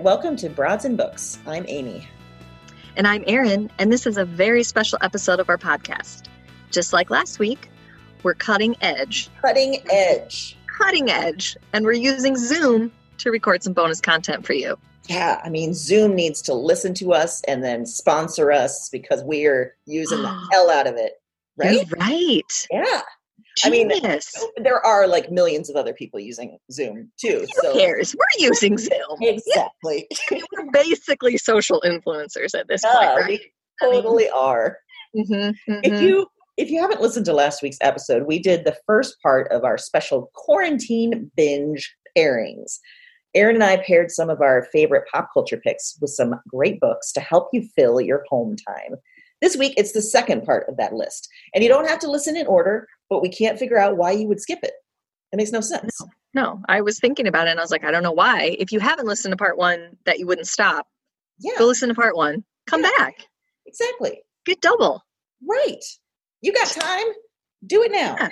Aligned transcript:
And 0.00 0.06
welcome 0.06 0.34
to 0.34 0.48
Broads 0.48 0.86
and 0.86 0.96
Books. 0.96 1.38
I'm 1.46 1.66
Amy. 1.68 2.08
And 2.96 3.06
I'm 3.06 3.22
Erin, 3.26 3.70
and 3.78 3.92
this 3.92 4.06
is 4.06 4.16
a 4.16 4.24
very 4.24 4.62
special 4.62 4.98
episode 5.02 5.40
of 5.40 5.50
our 5.50 5.58
podcast. 5.58 6.22
Just 6.70 6.94
like 6.94 7.10
last 7.10 7.38
week, 7.38 7.68
we're 8.22 8.32
cutting 8.32 8.76
edge, 8.80 9.28
Cutting 9.42 9.76
Edge. 9.90 10.56
cutting 10.78 11.10
edge, 11.10 11.54
and 11.74 11.84
we're 11.84 11.92
using 11.92 12.34
Zoom 12.34 12.90
to 13.18 13.30
record 13.30 13.62
some 13.62 13.74
bonus 13.74 14.00
content 14.00 14.46
for 14.46 14.54
you. 14.54 14.78
Yeah, 15.06 15.38
I 15.44 15.50
mean, 15.50 15.74
Zoom 15.74 16.14
needs 16.14 16.40
to 16.42 16.54
listen 16.54 16.94
to 16.94 17.12
us 17.12 17.42
and 17.46 17.62
then 17.62 17.84
sponsor 17.84 18.50
us 18.50 18.88
because 18.88 19.22
we're 19.22 19.76
using 19.84 20.22
the 20.22 20.28
hell 20.50 20.70
out 20.70 20.86
of 20.86 20.94
it. 20.96 21.20
Right? 21.58 21.86
You're 21.86 21.98
right. 21.98 22.66
Yeah. 22.70 23.02
I 23.64 23.70
mean, 23.70 23.90
There 24.62 24.84
are 24.84 25.06
like 25.06 25.30
millions 25.30 25.68
of 25.70 25.76
other 25.76 25.92
people 25.92 26.20
using 26.20 26.58
Zoom 26.72 27.10
too. 27.20 27.46
So 27.62 27.72
Who 27.72 27.78
cares? 27.80 28.14
We're 28.16 28.44
using 28.48 28.78
Zoom. 28.78 29.16
Exactly. 29.20 30.06
We're 30.30 30.70
basically 30.72 31.36
social 31.36 31.82
influencers 31.84 32.58
at 32.58 32.68
this 32.68 32.82
Yeah, 32.84 32.92
point, 33.14 33.20
right? 33.20 33.40
we 33.82 33.90
totally 33.90 34.28
are. 34.30 34.78
Mhm, 35.16 35.54
If 35.66 35.92
mhm. 35.92 36.00
you 36.02 36.26
if 36.56 36.70
you 36.70 36.80
haven't 36.80 37.00
listened 37.00 37.24
to 37.26 37.32
last 37.32 37.62
week's 37.62 37.78
episode, 37.80 38.24
we 38.26 38.38
did 38.38 38.64
the 38.64 38.76
first 38.86 39.16
part 39.22 39.50
of 39.50 39.64
our 39.64 39.78
special 39.78 40.30
quarantine 40.34 41.30
binge 41.34 41.94
pairings. 42.16 42.78
Erin 43.34 43.54
and 43.54 43.64
I 43.64 43.78
paired 43.78 44.10
some 44.10 44.28
of 44.28 44.40
our 44.42 44.66
favorite 44.72 45.04
pop 45.12 45.28
culture 45.32 45.56
picks 45.56 45.96
with 46.00 46.10
some 46.10 46.34
great 46.48 46.78
books 46.80 47.12
to 47.12 47.20
help 47.20 47.48
you 47.52 47.66
fill 47.76 48.00
your 48.00 48.24
home 48.28 48.56
time. 48.56 48.96
This 49.40 49.56
week, 49.56 49.74
it's 49.76 49.92
the 49.92 50.02
second 50.02 50.44
part 50.44 50.68
of 50.68 50.76
that 50.76 50.92
list. 50.94 51.28
And 51.54 51.62
you 51.64 51.70
don't 51.70 51.88
have 51.88 51.98
to 52.00 52.10
listen 52.10 52.36
in 52.36 52.46
order, 52.46 52.86
but 53.08 53.22
we 53.22 53.28
can't 53.30 53.58
figure 53.58 53.78
out 53.78 53.96
why 53.96 54.10
you 54.12 54.26
would 54.28 54.40
skip 54.40 54.58
it. 54.62 54.72
It 55.32 55.36
makes 55.36 55.52
no 55.52 55.60
sense. 55.60 55.98
No, 56.34 56.60
I 56.68 56.80
was 56.82 56.98
thinking 57.00 57.26
about 57.26 57.46
it 57.48 57.50
and 57.52 57.60
I 57.60 57.62
was 57.62 57.70
like, 57.70 57.84
I 57.84 57.90
don't 57.90 58.02
know 58.02 58.12
why. 58.12 58.56
If 58.58 58.70
you 58.72 58.80
haven't 58.80 59.06
listened 59.06 59.32
to 59.32 59.36
part 59.36 59.56
one, 59.58 59.96
that 60.06 60.18
you 60.18 60.26
wouldn't 60.26 60.46
stop. 60.48 60.86
Yeah, 61.38 61.52
Go 61.58 61.66
listen 61.66 61.88
to 61.88 61.94
part 61.94 62.16
one. 62.16 62.44
Come 62.66 62.82
Yeah. 62.82 62.90
back. 62.98 63.14
exactly. 63.66 64.22
Get 64.44 64.60
double. 64.60 65.02
Right. 65.48 65.82
You 66.42 66.52
got 66.52 66.66
time? 66.68 67.06
Do 67.66 67.82
it 67.82 67.92
now. 67.92 68.16
Yeah. 68.18 68.28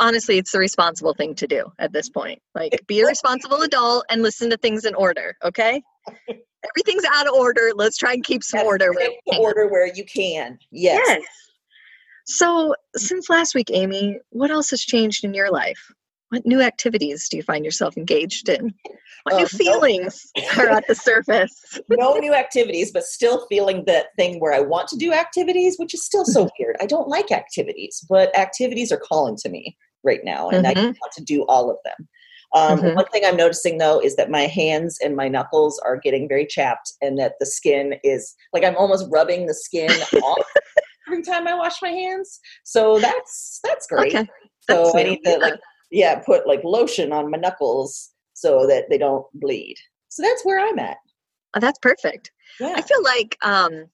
honestly 0.00 0.38
it's 0.38 0.50
the 0.50 0.58
responsible 0.58 1.14
thing 1.14 1.36
to 1.36 1.46
do 1.46 1.70
at 1.78 1.92
this 1.92 2.08
point 2.10 2.42
like 2.52 2.76
be 2.88 3.00
a 3.00 3.06
responsible 3.06 3.62
adult 3.62 4.04
and 4.10 4.22
listen 4.22 4.50
to 4.50 4.56
things 4.56 4.84
in 4.84 4.92
order 4.96 5.36
okay 5.44 5.80
everything's 6.64 7.04
out 7.14 7.26
of 7.26 7.34
order 7.34 7.70
let's 7.74 7.96
try 7.96 8.12
and 8.12 8.24
keep 8.24 8.42
some 8.42 8.60
order 8.60 8.92
where 8.92 9.08
Take 9.08 9.20
we 9.26 9.32
the 9.32 9.32
can. 9.32 9.40
order 9.44 9.68
where 9.68 9.86
you 9.86 10.04
can. 10.04 10.58
Yes. 10.70 11.00
yes 11.08 11.22
so 12.24 12.74
since 12.96 13.30
last 13.30 13.54
week 13.54 13.70
amy 13.72 14.18
what 14.30 14.50
else 14.50 14.70
has 14.70 14.80
changed 14.82 15.24
in 15.24 15.34
your 15.34 15.50
life 15.50 15.80
what 16.30 16.44
new 16.44 16.60
activities 16.60 17.28
do 17.28 17.36
you 17.38 17.42
find 17.42 17.64
yourself 17.64 17.96
engaged 17.96 18.48
in 18.48 18.74
what 19.24 19.34
Oh, 19.34 19.38
new 19.38 19.44
no. 19.44 19.48
feelings 19.48 20.30
are 20.58 20.68
at 20.68 20.86
the 20.86 20.94
surface 21.08 21.78
no 21.90 22.14
new 22.14 22.32
activities, 22.34 22.92
but 22.92 23.04
still 23.04 23.46
feeling 23.48 23.84
that 23.86 24.06
thing 24.16 24.40
where 24.40 24.52
I 24.52 24.60
want 24.60 24.88
to 24.88 24.96
do 24.96 25.12
activities, 25.12 25.76
which 25.78 25.92
is 25.92 26.04
still 26.04 26.24
so 26.24 26.48
weird. 26.58 26.76
I 26.80 26.86
don't 26.86 27.08
like 27.08 27.30
activities, 27.30 28.04
but 28.08 28.34
activities 28.36 28.90
are 28.92 28.98
calling 28.98 29.36
to 29.38 29.48
me 29.50 29.76
right 30.02 30.20
now, 30.24 30.48
and 30.48 30.66
I 30.66 30.74
Mhm. 30.74 30.84
want 30.98 31.12
to 31.16 31.24
do 31.24 31.44
all 31.46 31.70
of 31.70 31.76
them. 31.84 32.08
Um, 32.54 32.80
Mhm. 32.80 32.94
One 32.94 33.04
thing 33.06 33.24
I'm 33.24 33.36
noticing 33.36 33.78
though 33.78 34.00
is 34.00 34.16
that 34.16 34.30
my 34.30 34.46
hands 34.46 34.98
and 35.02 35.14
my 35.14 35.28
knuckles 35.28 35.78
are 35.80 35.96
getting 35.96 36.28
very 36.28 36.46
chapped, 36.46 36.92
and 37.02 37.18
that 37.18 37.34
the 37.40 37.46
skin 37.46 37.96
is 38.02 38.34
like 38.52 38.64
I'm 38.64 38.76
almost 38.76 39.06
rubbing 39.10 39.46
the 39.46 39.54
skin 39.54 39.90
off 40.22 40.46
every 41.06 41.22
time 41.22 41.46
I 41.46 41.54
wash 41.54 41.82
my 41.82 41.90
hands. 41.90 42.40
So 42.64 42.98
that's 42.98 43.60
that's 43.64 43.86
great. 43.86 44.14
okay 44.14 44.28
So 44.68 44.84
That's 44.84 44.94
I 44.94 45.02
need 45.02 45.22
to 45.24 45.38
like 45.38 45.60
yeah 45.90 46.20
put 46.20 46.46
like 46.46 46.62
lotion 46.64 47.12
on 47.12 47.30
my 47.30 47.38
knuckles 47.38 48.10
so 48.34 48.66
that 48.66 48.84
they 48.88 48.98
don't 48.98 49.26
bleed. 49.34 49.76
So 50.08 50.22
that's 50.22 50.44
where 50.44 50.60
I'm 50.60 50.78
at. 50.78 50.96
Oh, 51.54 51.60
that's 51.60 51.78
perfect 51.80 52.30
Yeah. 52.60 52.74
I 52.76 52.82
feel 52.82 53.02
like 53.02 53.36
um 53.42 53.86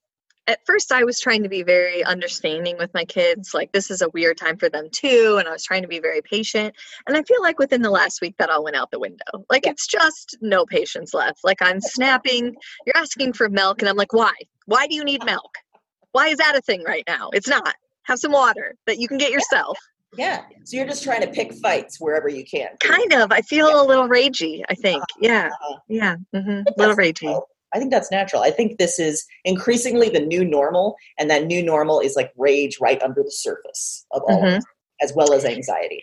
at 0.46 0.60
first 0.66 0.92
I 0.92 1.04
was 1.04 1.20
trying 1.20 1.42
to 1.42 1.48
be 1.48 1.62
very 1.62 2.04
understanding 2.04 2.76
with 2.78 2.92
my 2.94 3.04
kids. 3.04 3.54
Like 3.54 3.72
this 3.72 3.90
is 3.90 4.02
a 4.02 4.08
weird 4.10 4.36
time 4.36 4.56
for 4.56 4.68
them 4.68 4.88
too. 4.92 5.36
And 5.38 5.48
I 5.48 5.52
was 5.52 5.64
trying 5.64 5.82
to 5.82 5.88
be 5.88 6.00
very 6.00 6.20
patient. 6.22 6.74
And 7.06 7.16
I 7.16 7.22
feel 7.22 7.40
like 7.42 7.58
within 7.58 7.82
the 7.82 7.90
last 7.90 8.20
week 8.20 8.34
that 8.38 8.50
all 8.50 8.62
went 8.64 8.76
out 8.76 8.90
the 8.90 8.98
window. 8.98 9.24
Like 9.50 9.64
Yeah. 9.64 9.72
it's 9.72 9.86
just 9.86 10.36
no 10.40 10.66
patience 10.66 11.14
left. 11.14 11.40
Like 11.44 11.62
I'm 11.62 11.80
snapping, 11.80 12.54
you're 12.86 12.96
asking 12.96 13.32
for 13.32 13.48
milk, 13.48 13.80
and 13.80 13.88
I'm 13.88 13.96
like, 13.96 14.12
why? 14.12 14.32
Why 14.66 14.86
do 14.86 14.94
you 14.94 15.04
need 15.04 15.24
milk? 15.24 15.54
Why 16.12 16.28
is 16.28 16.38
that 16.38 16.56
a 16.56 16.60
thing 16.60 16.84
right 16.84 17.04
now? 17.08 17.30
It's 17.32 17.48
not. 17.48 17.74
Have 18.04 18.18
some 18.18 18.32
water 18.32 18.74
that 18.86 18.98
you 18.98 19.08
can 19.08 19.16
get 19.16 19.30
yourself. 19.32 19.78
Yeah. 20.16 20.42
So 20.64 20.76
you're 20.76 20.86
just 20.86 21.02
trying 21.02 21.22
to 21.22 21.26
pick 21.28 21.54
fights 21.54 21.98
wherever 22.00 22.28
you 22.28 22.44
can. 22.44 22.68
Kind 22.80 23.14
of. 23.14 23.32
I 23.32 23.40
feel 23.40 23.80
a 23.80 23.84
little 23.84 24.08
ragey, 24.08 24.62
I 24.68 24.74
think. 24.74 25.02
Yeah. 25.20 25.50
Uh, 25.68 25.74
Yeah. 25.88 26.16
hmm 26.32 26.60
but 26.64 26.76
little 26.78 26.96
ragey. 26.96 27.40
I 27.74 27.78
think 27.78 27.90
that's 27.90 28.10
natural. 28.10 28.40
I 28.42 28.50
think 28.50 28.78
this 28.78 28.98
is 29.00 29.26
increasingly 29.44 30.08
the 30.08 30.20
new 30.20 30.44
normal, 30.44 30.94
and 31.18 31.28
that 31.30 31.44
new 31.46 31.62
normal 31.62 32.00
is 32.00 32.14
like 32.16 32.32
rage 32.38 32.78
right 32.80 33.02
under 33.02 33.22
the 33.22 33.32
surface 33.32 34.06
of 34.12 34.22
all, 34.28 34.38
of 34.38 34.44
Mhm. 34.52 34.58
it, 34.58 34.64
as 35.02 35.12
well 35.14 35.32
as 35.34 35.44
anxiety. 35.44 36.02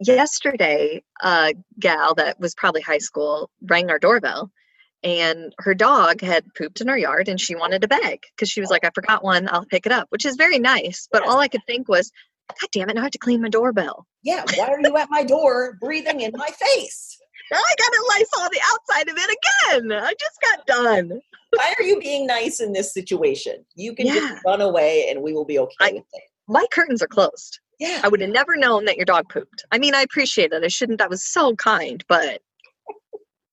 yesterday 0.00 1.02
a 1.22 1.54
gal 1.78 2.14
that 2.14 2.38
was 2.38 2.54
probably 2.54 2.82
high 2.82 2.98
school 2.98 3.48
rang 3.62 3.88
our 3.90 3.98
doorbell 3.98 4.50
and 5.02 5.54
her 5.58 5.74
dog 5.74 6.20
had 6.20 6.44
pooped 6.54 6.80
in 6.82 6.88
our 6.90 6.98
yard 6.98 7.28
and 7.28 7.40
she 7.40 7.54
wanted 7.54 7.82
a 7.82 7.88
bag 7.88 8.20
because 8.34 8.50
she 8.50 8.60
was 8.60 8.68
like 8.68 8.84
i 8.84 8.90
forgot 8.94 9.24
one 9.24 9.48
i'll 9.50 9.64
pick 9.64 9.86
it 9.86 9.92
up 9.92 10.06
which 10.10 10.26
is 10.26 10.36
very 10.36 10.58
nice 10.58 11.08
but 11.10 11.22
Yes. 11.24 11.32
all 11.32 11.40
i 11.40 11.48
could 11.48 11.62
think 11.66 11.88
was 11.88 12.12
god 12.60 12.68
damn 12.72 12.90
it 12.90 12.94
now 12.94 13.00
i 13.00 13.04
have 13.04 13.12
to 13.12 13.18
clean 13.18 13.40
my 13.40 13.48
doorbell 13.48 14.06
Yeah. 14.22 14.44
Why 14.56 14.66
are 14.68 14.80
you 14.80 14.96
at 14.98 15.08
my 15.10 15.24
door 15.24 15.78
breathing 15.80 16.20
in 16.20 16.32
my 16.36 16.48
face? 16.48 17.18
Now 17.50 17.58
I 17.58 17.74
gotta 17.78 18.04
Lysol 18.10 18.50
the 18.50 18.60
outside 18.72 19.08
of 19.08 19.16
it 19.16 19.38
again. 19.78 19.92
I 19.92 20.12
just 20.18 20.40
got 20.40 20.66
done. 20.66 21.20
Why 21.54 21.74
are 21.78 21.82
you 21.84 22.00
being 22.00 22.26
nice 22.26 22.60
in 22.60 22.72
this 22.72 22.92
situation? 22.92 23.64
You 23.76 23.94
can 23.94 24.06
Yeah. 24.06 24.14
just 24.14 24.44
run 24.44 24.60
away 24.60 25.08
and 25.08 25.22
we 25.22 25.32
will 25.32 25.44
be 25.44 25.58
okay 25.58 25.74
I- 25.80 25.92
with 25.92 26.04
it. 26.12 26.22
My 26.48 26.64
curtains 26.72 27.02
are 27.02 27.08
closed. 27.08 27.58
Yeah. 27.80 28.00
I 28.04 28.08
would 28.08 28.20
have 28.20 28.30
never 28.30 28.56
known 28.56 28.84
that 28.86 28.96
your 28.96 29.04
dog 29.04 29.28
pooped. 29.28 29.64
I 29.72 29.78
mean, 29.78 29.94
I 29.94 30.02
appreciate 30.02 30.52
it. 30.52 30.62
I 30.64 30.68
shouldn't. 30.68 30.98
That 30.98 31.10
was 31.10 31.24
so 31.24 31.54
kind, 31.56 32.04
but 32.08 32.40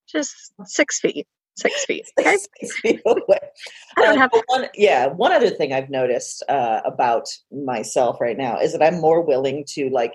just 0.08 0.54
six 0.66 1.00
feet. 1.00 1.28
Six 1.56 1.86
feet. 1.86 2.06
Okay. 2.20 2.38
Six 2.62 2.80
feet 2.80 3.02
away. 3.06 3.40
I 3.98 4.02
don't 4.02 4.18
Uh, 4.18 4.22
have. 4.22 4.32
one, 4.48 4.68
yeah, 4.76 5.08
one 5.08 5.32
other 5.32 5.50
thing 5.50 5.74
I've 5.74 5.90
noticed 5.90 6.44
uh, 6.50 6.82
about 6.86 7.28
myself 7.52 8.20
right 8.22 8.38
now 8.38 8.60
is 8.60 8.72
that 8.74 8.82
I'm 8.84 9.00
more 9.02 9.22
willing 9.22 9.66
to 9.70 9.90
like 9.90 10.14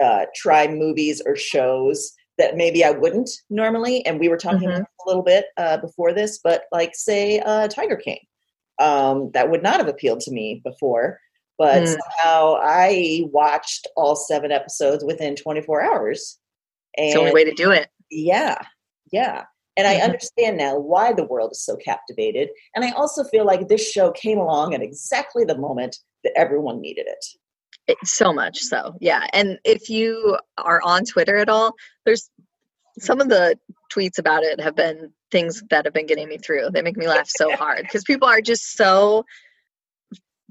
uh, 0.00 0.26
try 0.34 0.68
movies 0.68 1.22
or 1.24 1.34
shows 1.36 2.12
that 2.38 2.56
maybe 2.56 2.84
I 2.84 2.90
wouldn't 2.90 3.30
normally. 3.50 4.04
And 4.06 4.20
we 4.20 4.28
were 4.28 4.36
talking 4.36 4.68
Mhm. 4.70 4.82
a 4.82 5.08
little 5.08 5.22
bit 5.22 5.46
uh, 5.56 5.78
before 5.78 6.12
this, 6.12 6.38
but 6.42 6.64
like 6.72 6.94
say 6.94 7.40
uh, 7.40 7.68
Tiger 7.68 7.96
King, 7.96 8.18
um, 8.78 9.30
that 9.32 9.50
would 9.50 9.62
not 9.62 9.78
have 9.78 9.88
appealed 9.88 10.20
to 10.20 10.30
me 10.32 10.60
before. 10.64 11.18
But 11.58 11.84
Mm. 11.84 11.96
somehow 11.98 12.58
I 12.60 13.22
watched 13.32 13.86
all 13.96 14.14
seven 14.14 14.52
episodes 14.52 15.02
within 15.04 15.36
24 15.36 15.82
hours. 15.82 16.38
And 16.98 17.06
It's 17.06 17.14
the 17.14 17.20
only 17.20 17.32
way 17.32 17.44
to 17.44 17.54
do 17.54 17.70
it. 17.70 17.88
yeah, 18.10 18.58
yeah. 19.10 19.44
And 19.78 19.86
I 19.86 19.96
Mhm. 19.96 20.04
understand 20.04 20.56
now 20.58 20.78
why 20.78 21.12
the 21.12 21.24
world 21.24 21.52
is 21.52 21.62
so 21.62 21.76
captivated. 21.76 22.50
And 22.74 22.84
I 22.84 22.90
also 22.92 23.24
feel 23.24 23.44
like 23.44 23.68
this 23.68 23.90
show 23.90 24.10
came 24.10 24.38
along 24.38 24.74
at 24.74 24.82
exactly 24.82 25.44
the 25.44 25.58
moment 25.58 25.98
that 26.24 26.32
everyone 26.36 26.80
needed 26.80 27.06
it. 27.06 27.24
It. 27.86 27.98
So 28.04 28.32
much 28.32 28.58
so. 28.58 28.94
Yeah. 29.00 29.26
And 29.32 29.58
if 29.64 29.90
you 29.90 30.38
are 30.58 30.80
on 30.82 31.04
Twitter 31.04 31.36
at 31.36 31.48
all, 31.48 31.74
there's 32.04 32.30
some 32.98 33.20
of 33.20 33.28
the 33.28 33.58
tweets 33.92 34.18
about 34.18 34.42
it 34.42 34.60
have 34.60 34.74
been 34.74 35.12
things 35.30 35.62
that 35.70 35.84
have 35.84 35.94
been 35.94 36.06
getting 36.06 36.28
me 36.28 36.38
through. 36.38 36.70
They 36.70 36.82
make 36.82 36.96
me 36.96 37.08
laugh 37.08 37.28
so 37.28 37.54
hard 37.56 37.82
because 37.82 38.04
people 38.04 38.28
are 38.28 38.40
just 38.40 38.76
so 38.76 39.24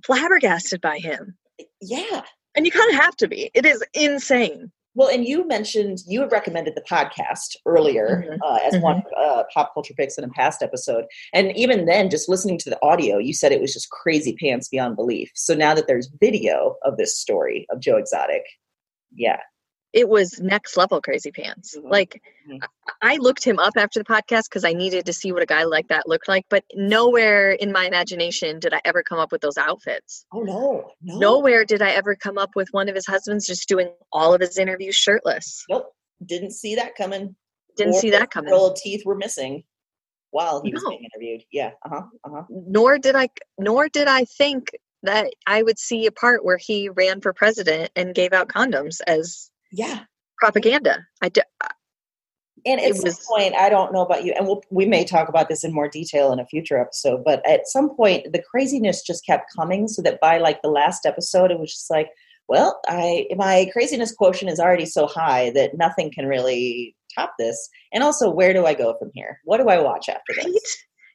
flabbergasted 0.06 0.82
by 0.82 0.98
him. 0.98 1.36
Yeah. 1.82 2.22
And 2.56 2.66
you 2.66 2.72
kind 2.72 2.90
of 2.94 3.02
have 3.02 3.16
to 3.18 3.28
be. 3.28 3.52
It 3.54 3.66
is 3.66 3.84
insane. 3.94 4.72
Well, 4.96 5.10
and 5.10 5.28
you 5.28 5.46
mentioned 5.48 6.00
you 6.08 6.22
had 6.22 6.32
recommended 6.32 6.74
the 6.76 6.82
podcast 6.82 7.58
earlier 7.66 8.26
Mhm. 8.28 8.38
uh, 8.42 8.60
as 8.64 8.82
one 8.82 9.04
uh, 9.16 9.44
pop 9.54 9.74
culture 9.74 9.94
picks 9.94 10.18
in 10.18 10.24
a 10.24 10.30
past 10.30 10.64
episode, 10.64 11.06
and 11.34 11.56
even 11.56 11.86
then, 11.86 12.10
just 12.10 12.30
listening 12.30 12.58
to 12.60 12.70
the 12.70 12.80
audio, 12.82 13.18
you 13.18 13.34
said 13.34 13.52
it 13.52 13.62
was 13.62 13.74
just 13.74 13.90
crazy 13.90 14.36
pants 14.40 14.70
beyond 14.70 14.96
belief. 14.96 15.32
So 15.36 15.54
now 15.54 15.74
that 15.76 15.88
there's 15.88 16.10
video 16.20 16.78
of 16.84 16.98
this 16.98 17.18
story 17.18 17.68
of 17.70 17.80
Joe 17.80 17.98
Exotic, 17.98 18.44
yeah, 19.14 19.40
It 19.96 20.10
was 20.10 20.42
next 20.42 20.76
level 20.76 21.02
crazy 21.02 21.32
pants. 21.32 21.76
Mhm. 21.78 21.90
Like, 21.90 22.22
Mhm. 22.48 22.60
I 23.02 23.16
looked 23.16 23.46
him 23.46 23.58
up 23.60 23.74
after 23.78 23.98
the 24.00 24.04
podcast 24.06 24.50
because 24.50 24.66
I 24.66 24.74
needed 24.74 25.06
to 25.06 25.14
see 25.14 25.32
what 25.32 25.42
a 25.42 25.46
guy 25.46 25.64
like 25.64 25.88
that 25.88 26.06
looked 26.08 26.28
like, 26.28 26.46
but 26.50 26.66
nowhere 26.74 27.52
in 27.54 27.72
my 27.72 27.86
imagination 27.88 28.60
did 28.60 28.74
I 28.74 28.82
ever 28.84 29.02
come 29.04 29.20
up 29.20 29.32
with 29.32 29.40
those 29.40 29.58
outfits. 29.58 30.26
oh 30.34 30.42
no, 30.44 30.92
no, 31.02 31.18
Nowhere 31.18 31.64
did 31.64 31.82
I 31.82 31.92
ever 31.92 32.14
come 32.14 32.38
up 32.38 32.58
with 32.58 32.68
one 32.74 32.90
of 32.90 32.96
his 32.96 33.06
husbands 33.08 33.48
just 33.48 33.70
doing 33.70 33.90
all 34.12 34.34
of 34.34 34.42
his 34.42 34.58
interviews 34.58 34.96
shirtless. 34.96 35.64
nope, 35.70 35.96
didn't 36.26 36.52
see 36.52 36.76
that 36.76 36.96
coming. 36.96 37.34
Didn't 37.78 37.94
Or 37.96 38.00
see 38.02 38.10
that 38.12 38.32
coming. 38.32 38.52
Roll 38.52 38.74
teeth 38.74 39.06
were 39.06 39.16
missing 39.16 39.64
while 40.32 40.62
he 40.62 40.74
was 40.74 40.84
being 40.90 41.06
interviewed. 41.06 41.46
Yeah, 41.54 41.72
uh 41.86 41.90
huh, 41.90 42.02
uh 42.26 42.30
huh. 42.30 42.44
Nor 42.50 42.98
did 43.00 43.16
I 43.16 43.30
nor 43.58 43.88
did 43.88 44.10
I 44.10 44.26
think 44.26 44.72
that 45.04 45.32
I 45.48 45.64
would 45.64 45.80
see 45.80 46.06
a 46.06 46.12
part 46.12 46.44
where 46.44 46.58
he 46.58 46.90
ran 46.90 47.22
for 47.22 47.32
president 47.32 47.92
and 47.96 48.14
gave 48.14 48.34
out 48.34 48.50
condoms 48.50 49.00
as 49.08 49.50
Yeah, 49.76 50.02
propaganda. 50.40 51.06
I 51.22 51.30
d- 51.30 51.42
uh, 51.62 51.68
And 52.66 52.80
at 52.80 52.92
It 52.92 52.96
some 52.96 53.14
point, 53.28 53.56
I 53.56 53.70
don't 53.70 53.94
know 53.94 54.02
about 54.02 54.24
you, 54.24 54.34
and 54.34 54.48
we'll, 54.48 54.64
we 54.72 54.86
may 54.86 55.04
talk 55.04 55.30
about 55.30 55.50
this 55.50 55.64
in 55.64 55.74
more 55.74 55.90
detail 55.90 56.32
in 56.32 56.40
a 56.40 56.46
future 56.46 56.80
episode, 56.80 57.24
but 57.24 57.48
at 57.48 57.68
some 57.68 57.96
point, 57.96 58.32
the 58.32 58.42
craziness 58.42 59.04
just 59.04 59.26
kept 59.26 59.54
coming 59.56 59.88
so 59.88 60.02
that 60.02 60.20
by 60.22 60.38
like 60.38 60.62
the 60.62 60.70
last 60.70 61.06
episode, 61.06 61.52
it 61.52 61.60
was 61.60 61.72
just 61.72 61.92
like, 61.92 62.10
well, 62.48 62.80
I 62.88 63.28
my 63.36 63.68
craziness 63.74 64.14
quotient 64.14 64.52
is 64.52 64.60
already 64.60 64.86
so 64.86 65.08
high 65.08 65.50
that 65.52 65.78
nothing 65.78 66.12
can 66.12 66.28
really 66.28 66.96
top 67.18 67.34
this. 67.40 67.70
And 67.92 68.04
also, 68.04 68.30
where 68.30 68.54
do 68.54 68.66
I 68.66 68.74
go 68.74 68.96
from 69.00 69.10
here? 69.14 69.40
What 69.46 69.58
do 69.58 69.68
I 69.68 69.80
watch 69.80 70.10
after 70.10 70.34
this? 70.36 70.46
right? 70.46 70.62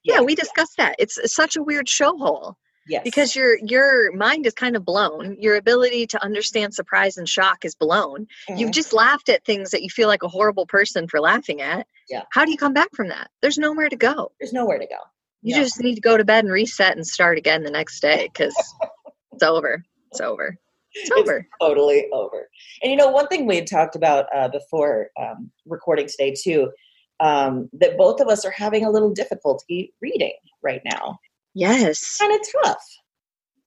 Yeah, 0.05 0.21
we 0.23 0.35
discussed 0.35 0.77
that. 0.79 0.97
It's 0.99 1.19
such 1.33 1.57
a 1.57 1.63
weird 1.63 1.89
show 1.89 2.17
hole. 2.17 2.57
Yes. 2.91 3.03
because 3.05 3.37
your 3.37 3.57
your 3.59 4.11
mind 4.13 4.47
is 4.47 4.53
kind 4.55 4.75
of 4.77 4.85
blown 4.85 5.37
your 5.41 5.55
ability 5.57 6.07
to 6.09 6.23
understand 6.23 6.75
surprise 6.75 7.17
and 7.17 7.29
shock 7.29 7.65
is 7.65 7.75
blown 7.77 8.27
you've 8.49 8.71
Mhm. 8.71 8.75
just 8.75 8.93
laughed 8.93 9.29
at 9.29 9.45
things 9.45 9.71
that 9.71 9.83
you 9.83 9.89
feel 9.89 10.09
like 10.09 10.23
a 10.25 10.29
horrible 10.29 10.67
person 10.67 11.07
for 11.07 11.21
laughing 11.21 11.61
at 11.63 11.87
Yeah. 12.09 12.23
how 12.33 12.45
do 12.45 12.51
you 12.51 12.57
come 12.59 12.73
back 12.75 12.89
from 12.95 13.09
that 13.09 13.31
there's 13.43 13.59
nowhere 13.59 13.89
to 13.89 13.97
go 13.97 14.33
there's 14.41 14.53
nowhere 14.53 14.79
to 14.79 14.87
go. 14.87 14.99
you 15.43 15.55
No. 15.57 15.63
just 15.63 15.81
need 15.81 15.95
to 15.95 16.01
go 16.01 16.17
to 16.17 16.25
bed 16.25 16.45
and 16.45 16.53
reset 16.53 16.97
and 16.97 17.07
start 17.07 17.39
again 17.39 17.63
the 17.63 17.71
next 17.71 18.01
day 18.01 18.29
because 18.33 18.55
it's 19.33 19.43
over 19.45 19.83
it's 20.11 20.21
over 20.21 20.59
it's 20.95 21.11
over 21.13 21.47
totally 21.61 22.09
over. 22.13 22.51
And 22.83 22.91
you 22.91 22.97
know, 22.97 23.11
one 23.11 23.29
thing 23.29 23.47
we 23.47 23.55
had 23.55 23.69
talked 23.69 23.95
about 23.95 24.27
uh, 24.35 24.49
before 24.49 25.11
um, 25.17 25.49
recording 25.65 26.09
today 26.09 26.35
too, 26.37 26.73
um, 27.21 27.71
that 27.75 27.97
both 27.97 28.21
of 28.21 28.27
us 28.27 28.45
are 28.45 28.51
having 28.51 28.85
a 28.85 28.91
little 28.91 29.11
difficulty 29.11 29.95
reading 30.01 30.33
right 30.63 30.83
now. 30.85 31.21
Yes. 31.55 32.17
Kind 32.19 32.41
of 32.41 32.47
tough. 32.65 32.85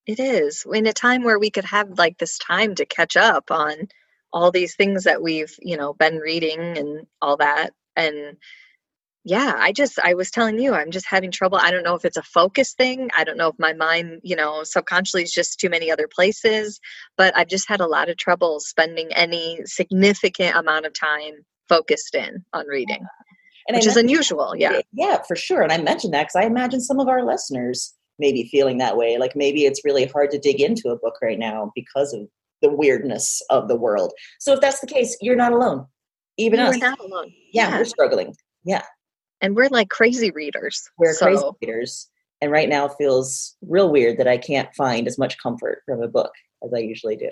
it 0.06 0.20
is. 0.20 0.66
In 0.72 0.86
a 0.88 0.94
time 0.94 1.24
where 1.24 1.40
we 1.40 1.50
could 1.50 1.66
have 1.66 1.98
like 1.98 2.18
this 2.18 2.38
time 2.38 2.76
to 2.76 2.86
catch 2.86 3.16
up 3.18 3.52
on 3.52 3.88
all 4.32 4.52
these 4.52 4.76
things 4.76 5.04
that 5.04 5.22
we've 5.22 5.56
you 5.62 5.78
know 5.78 5.94
been 5.94 6.18
reading 6.18 6.78
and 6.78 7.08
all 7.22 7.38
that. 7.38 7.72
And 7.96 8.38
yeah 9.26 9.54
i 9.58 9.72
just 9.72 9.98
i 10.00 10.16
was 10.16 10.30
telling 10.30 10.60
you 10.60 10.74
i'm 10.74 10.92
just 10.92 11.06
having 11.08 11.32
trouble. 11.32 11.58
I 11.58 11.72
don't 11.72 11.84
know 11.84 11.96
if 11.96 12.04
it's 12.04 12.18
a 12.18 12.24
focus 12.24 12.74
thing. 12.74 13.10
I 13.18 13.24
don't 13.24 13.38
know 13.38 13.48
if 13.50 13.56
my 13.60 13.74
mind 13.74 14.20
you 14.24 14.36
know 14.36 14.64
subconsciously 14.64 15.24
is 15.24 15.32
just 15.32 15.60
too 15.60 15.70
many 15.70 15.92
other 15.92 16.10
places. 16.14 16.80
But 17.18 17.36
i've 17.38 17.48
just 17.48 17.70
had 17.70 17.80
a 17.80 17.88
lot 17.88 18.10
of 18.10 18.18
trouble 18.18 18.60
spending 18.60 19.14
any 19.14 19.62
significant 19.66 20.56
amount 20.58 20.86
of 20.86 20.94
time 20.94 21.46
focused 21.70 22.16
in 22.16 22.44
on 22.54 22.68
reading 22.68 23.06
And 23.68 23.76
which 23.76 23.88
I 23.88 23.90
is 23.92 23.98
unusual 23.98 24.56
yeah 24.58 24.82
yeah, 24.92 25.22
for 25.28 25.36
sure. 25.36 25.62
And 25.62 25.72
I 25.72 25.78
mentioned 25.78 26.14
that 26.14 26.24
because 26.24 26.36
I 26.36 26.44
imagine 26.44 26.82
some 26.82 27.00
of 27.00 27.08
our 27.08 27.26
listeners 27.26 27.94
may 28.20 28.32
be 28.32 28.48
feeling 28.50 28.78
that 28.78 28.98
way. 28.98 29.18
Like 29.18 29.36
maybe 29.36 29.66
it's 29.66 29.84
really 29.84 30.06
hard 30.06 30.32
to 30.32 30.40
dig 30.40 30.62
into 30.62 30.90
a 30.90 30.98
book 30.98 31.16
right 31.22 31.40
now 31.40 31.72
because 31.76 32.14
of 32.14 32.28
the 32.62 32.70
weirdness 32.70 33.42
of 33.50 33.68
the 33.68 33.76
world. 33.76 34.14
So 34.40 34.54
if 34.54 34.62
that's 34.62 34.80
the 34.80 34.88
case, 34.88 35.18
you're 35.22 35.36
not 35.36 35.52
alone. 35.52 35.86
Even 36.38 36.60
we're 36.60 36.68
us. 36.68 36.78
not 36.78 37.00
alone 37.00 37.32
yeah, 37.52 37.70
yeah. 37.70 37.78
we're 37.78 37.86
struggling. 37.86 38.36
Yeah. 38.66 38.84
And 39.42 39.56
we're 39.56 39.70
like 39.70 39.90
crazy 39.90 40.32
readers 40.32 40.90
We're 40.98 41.14
so, 41.14 41.26
crazy 41.26 41.46
readers. 41.62 42.10
And 42.42 42.52
right 42.52 42.68
now 42.70 42.86
it 42.86 42.94
feels 42.98 43.56
real 43.62 43.92
weird 43.92 44.18
that 44.18 44.28
I 44.28 44.38
can't 44.38 44.74
find 44.76 45.08
as 45.08 45.18
much 45.18 45.38
comfort 45.42 45.82
from 45.86 46.02
a 46.02 46.08
book 46.08 46.32
as 46.64 46.74
I 46.74 46.80
usually 46.80 47.16
do. 47.16 47.30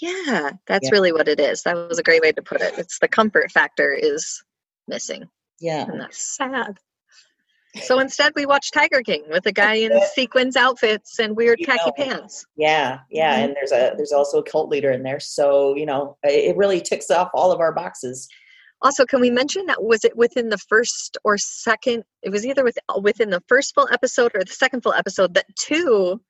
Yeah, 0.00 0.50
that's 0.66 0.84
Yeah. 0.84 0.90
really 0.92 1.12
what 1.12 1.28
it 1.28 1.40
is. 1.40 1.62
That 1.62 1.74
was 1.74 1.98
a 1.98 2.02
great 2.02 2.22
way 2.22 2.32
to 2.32 2.42
put 2.42 2.60
it. 2.60 2.78
It's 2.78 2.98
the 2.98 3.08
comfort 3.08 3.50
factor 3.50 3.92
is 3.92 4.42
missing, 4.86 5.28
Yeah. 5.60 5.84
and 5.88 6.00
that's 6.00 6.36
sad. 6.36 6.78
So 7.82 7.98
instead, 8.00 8.32
we 8.34 8.46
watched 8.46 8.72
Tiger 8.72 9.02
King 9.02 9.24
with 9.28 9.44
a 9.46 9.52
guy 9.52 9.74
in 9.74 9.92
sequins 10.14 10.56
outfits 10.56 11.18
and 11.18 11.36
weird 11.36 11.60
You 11.60 11.66
khaki 11.66 11.82
know. 11.86 11.92
pants. 11.92 12.44
Yeah, 12.56 13.00
yeah, 13.10 13.38
Mhm. 13.40 13.44
and 13.44 13.56
there's 13.56 13.72
a 13.72 13.92
there's 13.96 14.10
also 14.12 14.38
a 14.38 14.42
cult 14.42 14.68
leader 14.70 14.90
in 14.90 15.02
there, 15.02 15.20
so 15.20 15.76
you 15.76 15.84
know 15.86 16.16
it 16.24 16.56
really 16.56 16.80
ticks 16.80 17.10
off 17.10 17.30
all 17.34 17.52
of 17.52 17.60
our 17.60 17.72
boxes. 17.72 18.26
Also, 18.80 19.04
can 19.04 19.20
we 19.20 19.30
mention 19.30 19.66
that 19.66 19.82
was 19.82 20.04
it 20.04 20.16
within 20.16 20.48
the 20.48 20.56
first 20.58 21.18
or 21.24 21.36
second? 21.36 22.04
It 22.22 22.30
was 22.30 22.46
either 22.46 22.64
with, 22.64 22.78
within 23.02 23.30
the 23.30 23.42
first 23.48 23.74
full 23.74 23.88
episode 23.92 24.32
or 24.34 24.44
the 24.44 24.52
second 24.52 24.82
full 24.82 24.94
episode 24.94 25.34
that 25.34 25.46
two 25.56 26.20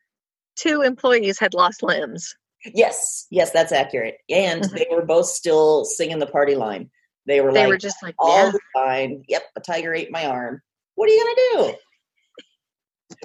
two 0.57 0.83
employees 0.83 1.39
had 1.39 1.55
lost 1.55 1.83
limbs. 1.85 2.35
Yes, 2.65 3.27
yes, 3.31 3.53
that's 3.53 3.71
accurate. 3.71 4.17
And 4.29 4.65
Mhm. 4.65 4.73
they 4.77 4.87
were 4.91 5.05
both 5.05 5.27
still 5.27 5.85
singing 5.85 6.19
the 6.19 6.27
party 6.27 6.57
line. 6.57 6.91
They 7.29 7.41
were 7.43 7.53
They 7.53 7.61
like 7.61 7.69
were 7.69 7.77
just 7.77 8.03
like, 8.03 8.15
all 8.19 8.47
yeah, 8.47 8.51
the 8.51 8.61
time. 8.75 9.23
Yep, 9.29 9.43
a 9.57 9.61
tiger 9.61 9.95
ate 9.95 10.11
my 10.11 10.27
arm. 10.27 10.61
What 10.95 11.09
are 11.09 11.13
you 11.13 11.55
gonna 11.55 11.73
do? 11.73 11.79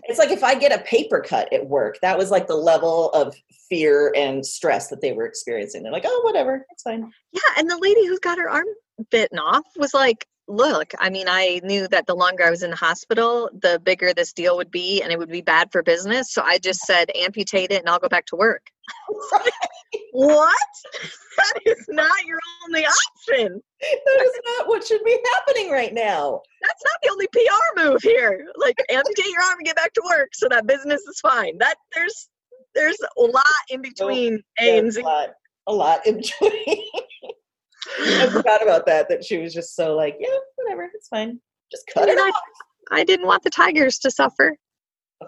It's 0.03 0.19
like 0.19 0.29
if 0.29 0.43
I 0.43 0.55
get 0.55 0.77
a 0.77 0.83
paper 0.83 1.21
cut 1.21 1.51
at 1.51 1.67
work, 1.67 1.97
that 2.01 2.17
was 2.17 2.29
like 2.29 2.47
the 2.47 2.55
level 2.55 3.09
of 3.11 3.35
fear 3.69 4.13
and 4.15 4.45
stress 4.45 4.89
that 4.89 5.01
they 5.01 5.13
were 5.13 5.25
experiencing. 5.25 5.83
They're 5.83 5.91
like, 5.91 6.05
oh, 6.05 6.21
whatever, 6.23 6.65
it's 6.69 6.83
fine. 6.83 7.11
Yeah, 7.31 7.41
and 7.57 7.69
the 7.69 7.77
lady 7.77 8.05
who 8.05 8.19
got 8.19 8.37
her 8.37 8.49
arm 8.49 8.65
bitten 9.09 9.39
off 9.39 9.65
was 9.77 9.93
like, 9.93 10.27
"Look, 10.47 10.93
I 10.99 11.09
mean, 11.09 11.27
I 11.29 11.61
knew 11.63 11.87
that 11.87 12.07
the 12.07 12.15
longer 12.15 12.43
I 12.43 12.49
was 12.49 12.63
in 12.63 12.71
the 12.71 12.75
hospital, 12.75 13.49
the 13.53 13.79
bigger 13.83 14.13
this 14.13 14.33
deal 14.33 14.57
would 14.57 14.71
be, 14.71 15.01
and 15.01 15.11
it 15.11 15.19
would 15.19 15.29
be 15.29 15.41
bad 15.41 15.71
for 15.71 15.81
business. 15.81 16.31
So 16.31 16.41
I 16.41 16.59
just 16.59 16.81
said, 16.81 17.09
amputate 17.15 17.71
it, 17.71 17.79
and 17.79 17.89
I'll 17.89 17.99
go 17.99 18.09
back 18.09 18.25
to 18.27 18.35
work." 18.35 18.72
What? 20.11 20.55
that 21.37 21.53
is 21.65 21.85
not 21.89 22.23
your 22.25 22.39
only 22.65 22.85
option. 22.85 23.61
that 23.81 24.21
is 24.25 24.39
not 24.57 24.67
what 24.67 24.85
should 24.85 25.03
be 25.03 25.17
happening 25.35 25.71
right 25.71 25.93
now. 25.93 26.41
That's 26.61 26.81
not 26.85 26.93
the 27.01 27.09
only 27.11 27.27
PR 27.27 27.81
move 27.89 28.01
here. 28.01 28.45
Like 28.57 28.75
amputate 28.91 29.25
your 29.31 29.41
arm 29.41 29.57
and 29.59 29.65
get 29.65 29.75
back 29.75 29.93
to 29.93 30.01
work, 30.07 30.29
so 30.33 30.47
that 30.49 30.67
business 30.67 31.01
is 31.01 31.19
fine. 31.19 31.57
That 31.59 31.75
there's 31.95 32.29
there's 32.75 32.97
a 33.17 33.21
lot 33.21 33.43
in 33.69 33.81
between 33.81 34.41
A 34.59 34.77
and 34.79 34.95
a 34.95 35.01
lot, 35.01 35.29
a 35.67 35.73
lot 35.73 36.05
in 36.07 36.17
between. 36.17 36.51
I 37.99 38.29
forgot 38.31 38.61
about 38.63 38.85
that. 38.87 39.09
That 39.09 39.23
she 39.23 39.37
was 39.39 39.53
just 39.53 39.75
so 39.75 39.95
like, 39.95 40.15
yeah, 40.19 40.29
whatever, 40.57 40.89
it's 40.93 41.07
fine. 41.07 41.39
Just 41.71 41.85
cut 41.93 42.07
it 42.07 42.11
And 42.11 42.19
I- 42.19 42.29
off. 42.29 42.35
I 42.91 43.03
didn't 43.03 43.25
want 43.27 43.43
the 43.43 43.49
tigers 43.49 43.97
to 43.99 44.11
suffer. 44.11 44.57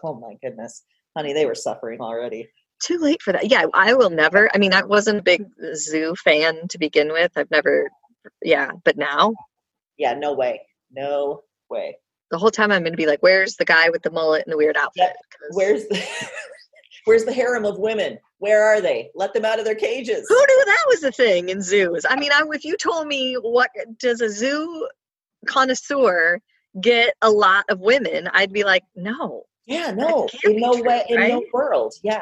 Oh 0.03 0.19
my 0.19 0.35
goodness, 0.43 0.83
honey, 1.15 1.33
they 1.33 1.45
were 1.45 1.55
suffering 1.55 2.01
already. 2.01 2.49
Too 2.85 2.99
late 2.99 3.21
for 3.21 3.33
that. 3.33 3.49
Yeah, 3.49 3.65
I 3.73 3.93
will 3.95 4.11
never. 4.11 4.49
I 4.53 4.59
mean, 4.59 4.71
I 4.73 4.83
wasn't 4.83 5.19
a 5.19 5.23
big 5.23 5.45
zoo 5.73 6.13
fan 6.23 6.67
to 6.67 6.77
begin 6.77 7.11
with. 7.11 7.31
I've 7.35 7.49
never, 7.49 7.89
yeah, 8.43 8.71
but 8.83 8.95
now 8.95 9.33
Yeah, 9.97 10.13
no 10.13 10.33
way, 10.33 10.61
no 10.91 11.41
way. 11.69 11.97
the 12.29 12.37
whole 12.37 12.51
time 12.51 12.71
I'm 12.71 12.83
going 12.83 12.93
to 12.93 12.97
be 12.97 13.07
like, 13.07 13.23
where's 13.23 13.55
the 13.55 13.65
guy 13.65 13.89
with 13.89 14.03
the 14.03 14.11
mullet 14.11 14.43
and 14.45 14.53
the 14.53 14.57
weird 14.57 14.77
outfit? 14.77 15.01
Yep. 15.03 15.15
Where's 15.51 15.87
the 15.87 16.03
Where's 17.05 17.25
the 17.25 17.33
harem 17.33 17.65
of 17.65 17.77
women? 17.79 18.19
Where 18.39 18.63
are 18.63 18.81
they? 18.81 19.09
Let 19.15 19.33
them 19.33 19.45
out 19.45 19.59
of 19.59 19.65
their 19.65 19.75
cages. 19.75 20.25
who 20.27 20.35
knew 20.35 20.63
that 20.65 20.85
was 20.87 21.03
a 21.03 21.11
thing 21.11 21.49
in 21.49 21.61
zoos? 21.61 22.05
I 22.07 22.15
mean, 22.17 22.31
I, 22.31 22.43
if 22.51 22.65
you 22.65 22.77
told 22.77 23.07
me 23.07 23.35
what 23.35 23.69
does 23.99 24.21
a 24.21 24.29
zoo 24.29 24.87
connoisseur 25.47 26.39
get 26.81 27.13
a 27.21 27.29
lot 27.29 27.65
of 27.69 27.79
women, 27.79 28.27
I'd 28.33 28.51
be 28.53 28.63
like, 28.63 28.83
no. 28.95 29.43
Yeah, 29.67 29.91
no, 29.91 30.27
in 30.43 30.59
no 30.59 30.73
true, 30.73 30.83
way, 30.83 31.03
in 31.09 31.27
no 31.29 31.43
world. 31.51 31.95
Yeah, 32.03 32.21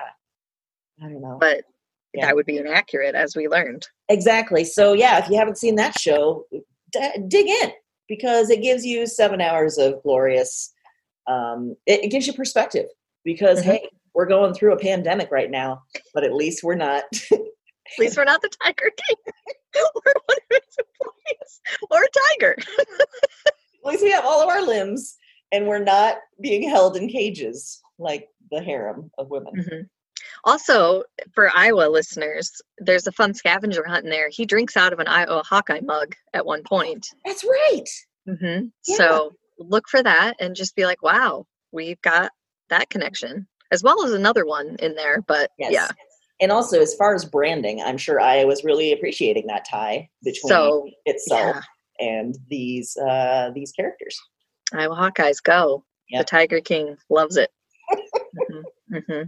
I 1.03 1.07
don't 1.10 1.22
know. 1.22 1.38
But 1.39 1.65
Yeah. 2.13 2.27
that 2.27 2.36
would 2.36 2.45
be 2.45 2.57
inaccurate, 2.57 3.15
as 3.15 3.36
we 3.36 3.48
learned. 3.48 3.88
Exactly. 4.10 4.63
So 4.63 4.93
yeah, 4.93 5.17
if 5.24 5.29
you 5.29 5.38
haven't 5.38 5.57
seen 5.57 5.75
that 5.75 6.00
show, 6.00 6.45
d- 6.91 7.10
dig 7.27 7.48
in 7.48 7.72
because 8.07 8.50
it 8.50 8.62
gives 8.62 8.86
you 8.86 9.05
seven 9.07 9.41
hours 9.41 9.77
of 9.77 10.01
glorious. 10.03 10.72
Um, 11.27 11.75
it, 11.86 12.05
it 12.05 12.07
gives 12.10 12.27
you 12.27 12.33
perspective 12.33 12.86
because 13.24 13.62
Mhm. 13.62 13.65
hey, 13.65 13.89
we're 14.13 14.25
going 14.27 14.53
through 14.53 14.74
a 14.74 14.77
pandemic 14.79 15.31
right 15.31 15.50
now, 15.50 15.81
but 16.13 16.24
at 16.24 16.33
least 16.33 16.63
we're 16.63 16.75
not. 16.75 17.03
At 17.86 18.00
least 18.00 18.15
we're 18.15 18.24
not 18.24 18.41
the 18.41 18.50
Tiger 18.63 18.89
King 19.07 19.17
or 19.75 20.13
one 20.25 20.38
of 20.38 20.43
his 20.50 20.77
employees 20.79 21.62
or 21.91 22.01
a 22.01 22.07
tiger. 22.33 22.55
at 23.45 23.53
least 23.83 24.01
we 24.03 24.10
have 24.12 24.24
all 24.25 24.41
of 24.41 24.48
our 24.48 24.62
limbs 24.65 25.17
and 25.51 25.67
we're 25.67 25.83
not 25.83 26.17
being 26.41 26.67
held 26.67 26.95
in 26.95 27.10
cages 27.10 27.81
like 28.00 28.29
the 28.51 28.62
harem 28.62 29.12
of 29.17 29.29
women. 29.29 29.53
Mhm. 29.53 29.89
Also, 30.45 31.03
for 31.33 31.50
Iowa 31.55 31.88
listeners, 31.89 32.51
there's 32.77 33.07
a 33.07 33.12
fun 33.12 33.33
scavenger 33.33 33.85
hunt 33.85 34.03
in 34.03 34.09
there. 34.09 34.29
He 34.29 34.45
drinks 34.45 34.75
out 34.75 34.91
of 34.93 35.00
an 35.00 35.07
Iowa 35.07 35.41
Hawkeye 35.47 35.79
mug 35.81 36.15
at 36.33 36.45
one 36.45 36.63
point. 36.63 37.07
That's 37.25 37.43
right. 37.43 37.85
hmm 38.27 38.65
Yeah. 38.85 38.95
So 38.95 39.31
look 39.57 39.88
for 39.88 40.03
that 40.03 40.35
and 40.39 40.55
just 40.55 40.75
be 40.75 40.85
like, 40.85 41.01
wow, 41.01 41.45
we've 41.71 42.01
got 42.01 42.31
that 42.69 42.89
connection, 42.89 43.47
as 43.71 43.83
well 43.83 44.03
as 44.05 44.12
another 44.13 44.45
one 44.45 44.75
in 44.79 44.95
there. 44.95 45.21
But 45.21 45.51
Yes. 45.57 45.71
yeah, 45.71 45.88
And 46.41 46.51
also, 46.51 46.81
as 46.81 46.93
far 46.95 47.15
as 47.15 47.23
branding, 47.23 47.81
I'm 47.81 47.97
sure 47.97 48.19
Iowa's 48.19 48.63
really 48.65 48.91
appreciating 48.91 49.47
that 49.47 49.65
tie 49.69 50.09
between 50.23 50.50
so 50.50 50.89
itself 51.05 51.63
yeah, 52.00 52.09
and 52.09 52.35
these 52.50 52.97
uh, 52.97 53.51
these 53.55 53.71
characters. 53.71 54.19
Iowa 54.73 54.95
Hawkeyes 54.95 55.41
go. 55.41 55.85
Yeah. 56.09 56.19
The 56.19 56.25
Tiger 56.25 56.59
King 56.59 56.97
loves 57.09 57.38
it. 57.38 57.50
hmm 58.91 59.21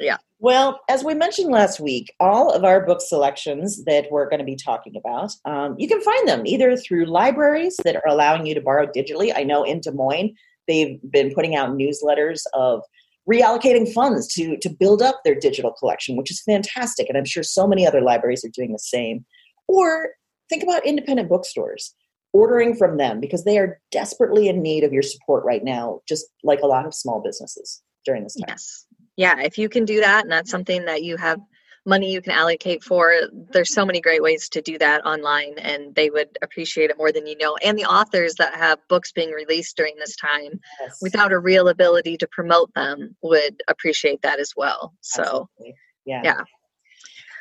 hmm 0.00 0.16
Well, 0.38 0.80
as 0.88 1.02
we 1.02 1.14
mentioned 1.14 1.50
last 1.50 1.80
week, 1.80 2.12
all 2.20 2.50
of 2.50 2.64
our 2.64 2.84
book 2.84 3.00
selections 3.00 3.84
that 3.84 4.06
we're 4.10 4.28
going 4.28 4.40
to 4.40 4.44
be 4.44 4.56
talking 4.56 4.94
about, 4.96 5.32
um, 5.44 5.74
you 5.78 5.88
can 5.88 6.00
find 6.02 6.28
them 6.28 6.46
either 6.46 6.76
through 6.76 7.06
libraries 7.06 7.76
that 7.84 7.96
are 7.96 8.08
allowing 8.08 8.44
you 8.46 8.54
to 8.54 8.60
borrow 8.60 8.86
digitally. 8.86 9.32
I 9.34 9.42
know 9.42 9.62
in 9.62 9.80
Des 9.80 9.92
Moines, 9.92 10.34
they've 10.68 10.98
been 11.10 11.32
putting 11.34 11.56
out 11.56 11.70
newsletters 11.70 12.42
of 12.52 12.82
reallocating 13.30 13.90
funds 13.92 14.28
to, 14.34 14.56
to 14.58 14.68
build 14.68 15.00
up 15.00 15.20
their 15.24 15.34
digital 15.34 15.72
collection, 15.72 16.16
which 16.16 16.30
is 16.30 16.42
fantastic. 16.42 17.08
And 17.08 17.16
I'm 17.16 17.24
sure 17.24 17.42
so 17.42 17.66
many 17.66 17.86
other 17.86 18.00
libraries 18.00 18.44
are 18.44 18.50
doing 18.50 18.72
the 18.72 18.78
same. 18.78 19.24
Or 19.66 20.10
think 20.50 20.62
about 20.62 20.84
independent 20.84 21.28
bookstores, 21.28 21.94
ordering 22.32 22.74
from 22.74 22.98
them 22.98 23.20
because 23.20 23.44
they 23.44 23.58
are 23.58 23.80
desperately 23.90 24.48
in 24.48 24.60
need 24.60 24.84
of 24.84 24.92
your 24.92 25.02
support 25.02 25.44
right 25.44 25.64
now, 25.64 26.00
just 26.06 26.26
like 26.42 26.60
a 26.60 26.66
lot 26.66 26.84
of 26.84 26.94
small 26.94 27.22
businesses 27.22 27.82
during 28.04 28.24
this 28.24 28.34
time. 28.34 28.46
Yes. 28.48 28.86
Yeah. 29.16 29.40
If 29.40 29.58
you 29.58 29.68
can 29.68 29.84
do 29.84 30.00
that 30.00 30.22
and 30.24 30.32
that's 30.32 30.50
something 30.50 30.84
that 30.86 31.02
you 31.02 31.16
have 31.16 31.38
money 31.86 32.10
you 32.10 32.22
can 32.22 32.32
allocate 32.32 32.82
for, 32.82 33.12
there's 33.52 33.72
so 33.74 33.84
many 33.84 34.00
great 34.00 34.22
ways 34.22 34.48
to 34.48 34.62
do 34.62 34.78
that 34.78 35.04
online 35.04 35.58
and 35.58 35.94
they 35.94 36.08
would 36.10 36.28
appreciate 36.42 36.90
it 36.90 36.96
more 36.96 37.12
than 37.12 37.26
you 37.26 37.36
know. 37.36 37.56
And 37.62 37.78
the 37.78 37.84
authors 37.84 38.34
that 38.36 38.54
have 38.54 38.78
books 38.88 39.12
being 39.12 39.30
released 39.30 39.76
during 39.76 39.94
this 39.96 40.16
time 40.16 40.58
Yes. 40.80 40.98
without 41.02 41.32
a 41.32 41.38
real 41.38 41.68
ability 41.68 42.16
to 42.18 42.28
promote 42.28 42.72
them 42.74 43.14
would 43.22 43.62
appreciate 43.68 44.22
that 44.22 44.40
as 44.40 44.52
well. 44.56 44.94
So, 45.02 45.22
Absolutely. 45.22 45.74
yeah. 46.06 46.22
yeah. 46.24 46.40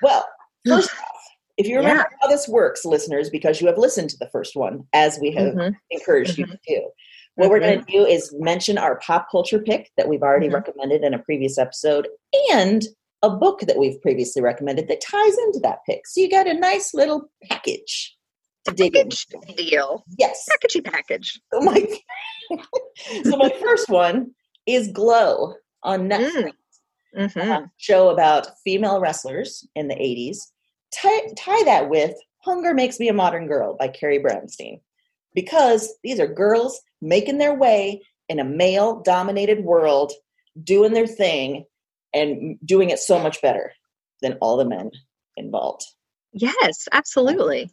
Well, 0.02 0.28
first 0.68 0.92
off, 0.92 1.22
if 1.58 1.68
you 1.68 1.78
remember 1.78 2.06
Yeah. 2.12 2.18
how 2.22 2.28
this 2.28 2.48
works, 2.48 2.84
listeners, 2.84 3.30
because 3.30 3.62
you 3.62 3.68
have 3.68 3.78
listened 3.78 4.10
to 4.10 4.18
the 4.18 4.30
first 4.32 4.56
one, 4.56 4.86
as 4.92 5.20
we 5.22 5.32
have 5.32 5.54
Mhm. 5.54 5.76
encouraged 5.92 6.38
you 6.38 6.46
to 6.48 6.60
do, 6.68 6.92
what 7.36 7.50
we're 7.50 7.60
going 7.60 7.84
to 7.84 7.92
do 7.92 8.06
is 8.06 8.34
mention 8.38 8.78
our 8.78 9.00
pop 9.00 9.28
culture 9.32 9.60
pick 9.60 9.92
that 9.98 10.08
we've 10.08 10.22
already 10.22 10.50
Mhm. 10.50 10.54
recommended 10.54 11.04
in 11.04 11.14
a 11.14 11.20
previous 11.20 11.58
episode 11.58 12.08
and 12.52 12.84
a 13.24 13.30
book 13.30 13.62
that 13.62 13.78
we've 13.78 14.02
previously 14.02 14.42
recommended 14.42 14.88
that 14.88 15.02
ties 15.02 15.38
into 15.46 15.60
that 15.60 15.80
pick. 15.88 16.06
So 16.06 16.22
you 16.22 16.30
got 16.30 16.48
a 16.48 16.54
nice 16.54 16.94
little 16.94 17.30
package 17.50 18.16
to 18.66 18.74
dig 18.74 18.94
package 18.94 19.26
deal, 19.58 20.04
Yes. 20.20 20.46
packagey 20.52 20.84
package. 20.84 21.40
So 21.54 21.60
my, 21.62 21.86
so 23.24 23.38
my 23.38 23.50
first 23.62 23.90
one 23.90 24.32
is 24.66 24.90
Glow 24.90 25.56
on 25.84 26.10
Netflix. 26.10 26.52
Mm. 27.18 27.32
hmm 27.34 27.52
uh, 27.52 27.62
show 27.78 28.10
about 28.10 28.48
female 28.64 29.00
wrestlers 29.00 29.68
in 29.76 29.88
the 29.88 29.96
80s. 29.96 30.38
Tie, 30.94 31.34
tie 31.38 31.64
that 31.66 31.90
with 31.90 32.16
Hunger 32.40 32.74
Makes 32.74 33.00
Me 33.00 33.08
a 33.08 33.14
Modern 33.14 33.48
Girl 33.48 33.76
by 33.78 33.88
Carrie 33.88 34.20
Brownstein. 34.20 34.82
Because 35.36 35.94
these 36.04 36.20
are 36.20 36.28
girls 36.28 36.80
making 37.04 37.38
their 37.38 37.54
way 37.54 38.02
in 38.30 38.40
a 38.40 38.44
male 38.44 39.02
dominated 39.02 39.64
world, 39.64 40.12
doing 40.62 40.94
their 40.94 41.08
thing, 41.08 41.66
and 42.14 42.58
doing 42.66 42.90
it 42.90 43.00
so 43.00 43.20
much 43.20 43.42
better 43.42 43.74
than 44.22 44.38
all 44.42 44.58
the 44.58 44.66
men 44.66 44.90
involved. 45.36 45.84
Yes, 46.32 46.88
absolutely. 46.92 47.70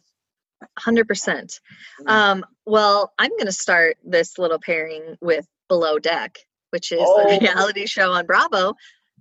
100%. 0.79 1.59
Um, 2.05 2.45
well, 2.65 3.11
I'm 3.17 3.31
going 3.31 3.45
to 3.45 3.51
start 3.51 3.97
this 4.03 4.37
little 4.37 4.59
pairing 4.59 5.15
with 5.21 5.47
Below 5.69 5.97
Deck, 5.99 6.37
which 6.71 6.91
is 6.91 6.99
Oh. 7.01 7.21
a 7.27 7.39
reality 7.39 7.85
show 7.87 8.11
on 8.11 8.25
Bravo. 8.25 8.73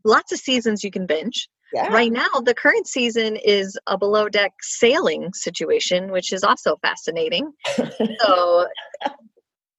Lots 0.04 0.32
of 0.32 0.38
seasons 0.38 0.82
you 0.84 0.90
can 0.90 1.06
binge. 1.06 1.48
Yeah. 1.72 1.92
Right 1.92 2.10
now, 2.10 2.28
the 2.44 2.54
current 2.54 2.88
season 2.88 3.36
is 3.36 3.78
a 3.86 3.96
below 3.96 4.28
deck 4.28 4.52
sailing 4.60 5.32
situation, 5.32 6.10
which 6.10 6.32
is 6.32 6.42
also 6.42 6.76
fascinating. 6.82 7.52
So, 8.20 8.66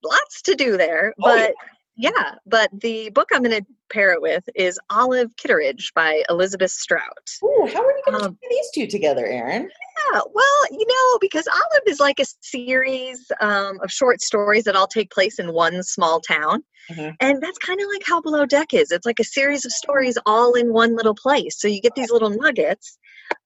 lots 0.03 0.41
to 0.43 0.55
do 0.55 0.77
there. 0.77 1.13
Oh, 1.21 1.35
yeah. 1.35 1.47
But 1.47 1.55
yeah, 1.97 2.35
but 2.45 2.69
the 2.73 3.09
book 3.11 3.27
I'm 3.33 3.43
going 3.43 3.61
to 3.61 3.67
pair 3.91 4.13
it 4.13 4.21
with 4.21 4.47
is 4.55 4.79
Olive 4.89 5.35
Kitteridge 5.35 5.91
by 5.93 6.23
Elizabeth 6.29 6.71
Strout. 6.71 7.29
Ooh, 7.43 7.69
how 7.71 7.83
are 7.83 7.91
you 7.91 8.01
going 8.05 8.19
to 8.19 8.25
Um, 8.29 8.37
these 8.49 8.69
two 8.73 8.87
together, 8.87 9.25
Erin? 9.25 9.69
Yeah, 10.13 10.21
well, 10.33 10.65
you 10.71 10.85
know, 10.87 11.17
because 11.19 11.47
Olive 11.47 11.83
is 11.85 11.99
like 11.99 12.19
a 12.19 12.25
series 12.39 13.31
um, 13.41 13.79
of 13.83 13.91
short 13.91 14.21
stories 14.21 14.63
that 14.63 14.75
all 14.75 14.87
take 14.87 15.11
place 15.11 15.37
in 15.37 15.53
one 15.53 15.83
small 15.83 16.21
town. 16.21 16.63
Mhm. 16.89 17.15
And 17.19 17.43
that's 17.43 17.59
kind 17.59 17.79
of 17.79 17.87
like 17.93 18.03
how 18.05 18.21
Below 18.21 18.45
Deck 18.45 18.73
is. 18.73 18.91
It's 18.91 19.05
like 19.05 19.19
a 19.19 19.25
series 19.25 19.65
of 19.65 19.71
stories 19.71 20.17
all 20.25 20.53
in 20.53 20.73
one 20.73 20.95
little 20.95 21.13
place. 21.13 21.59
So 21.59 21.67
you 21.67 21.81
get 21.81 21.93
these 21.93 22.09
little 22.09 22.31
nuggets. 22.31 22.97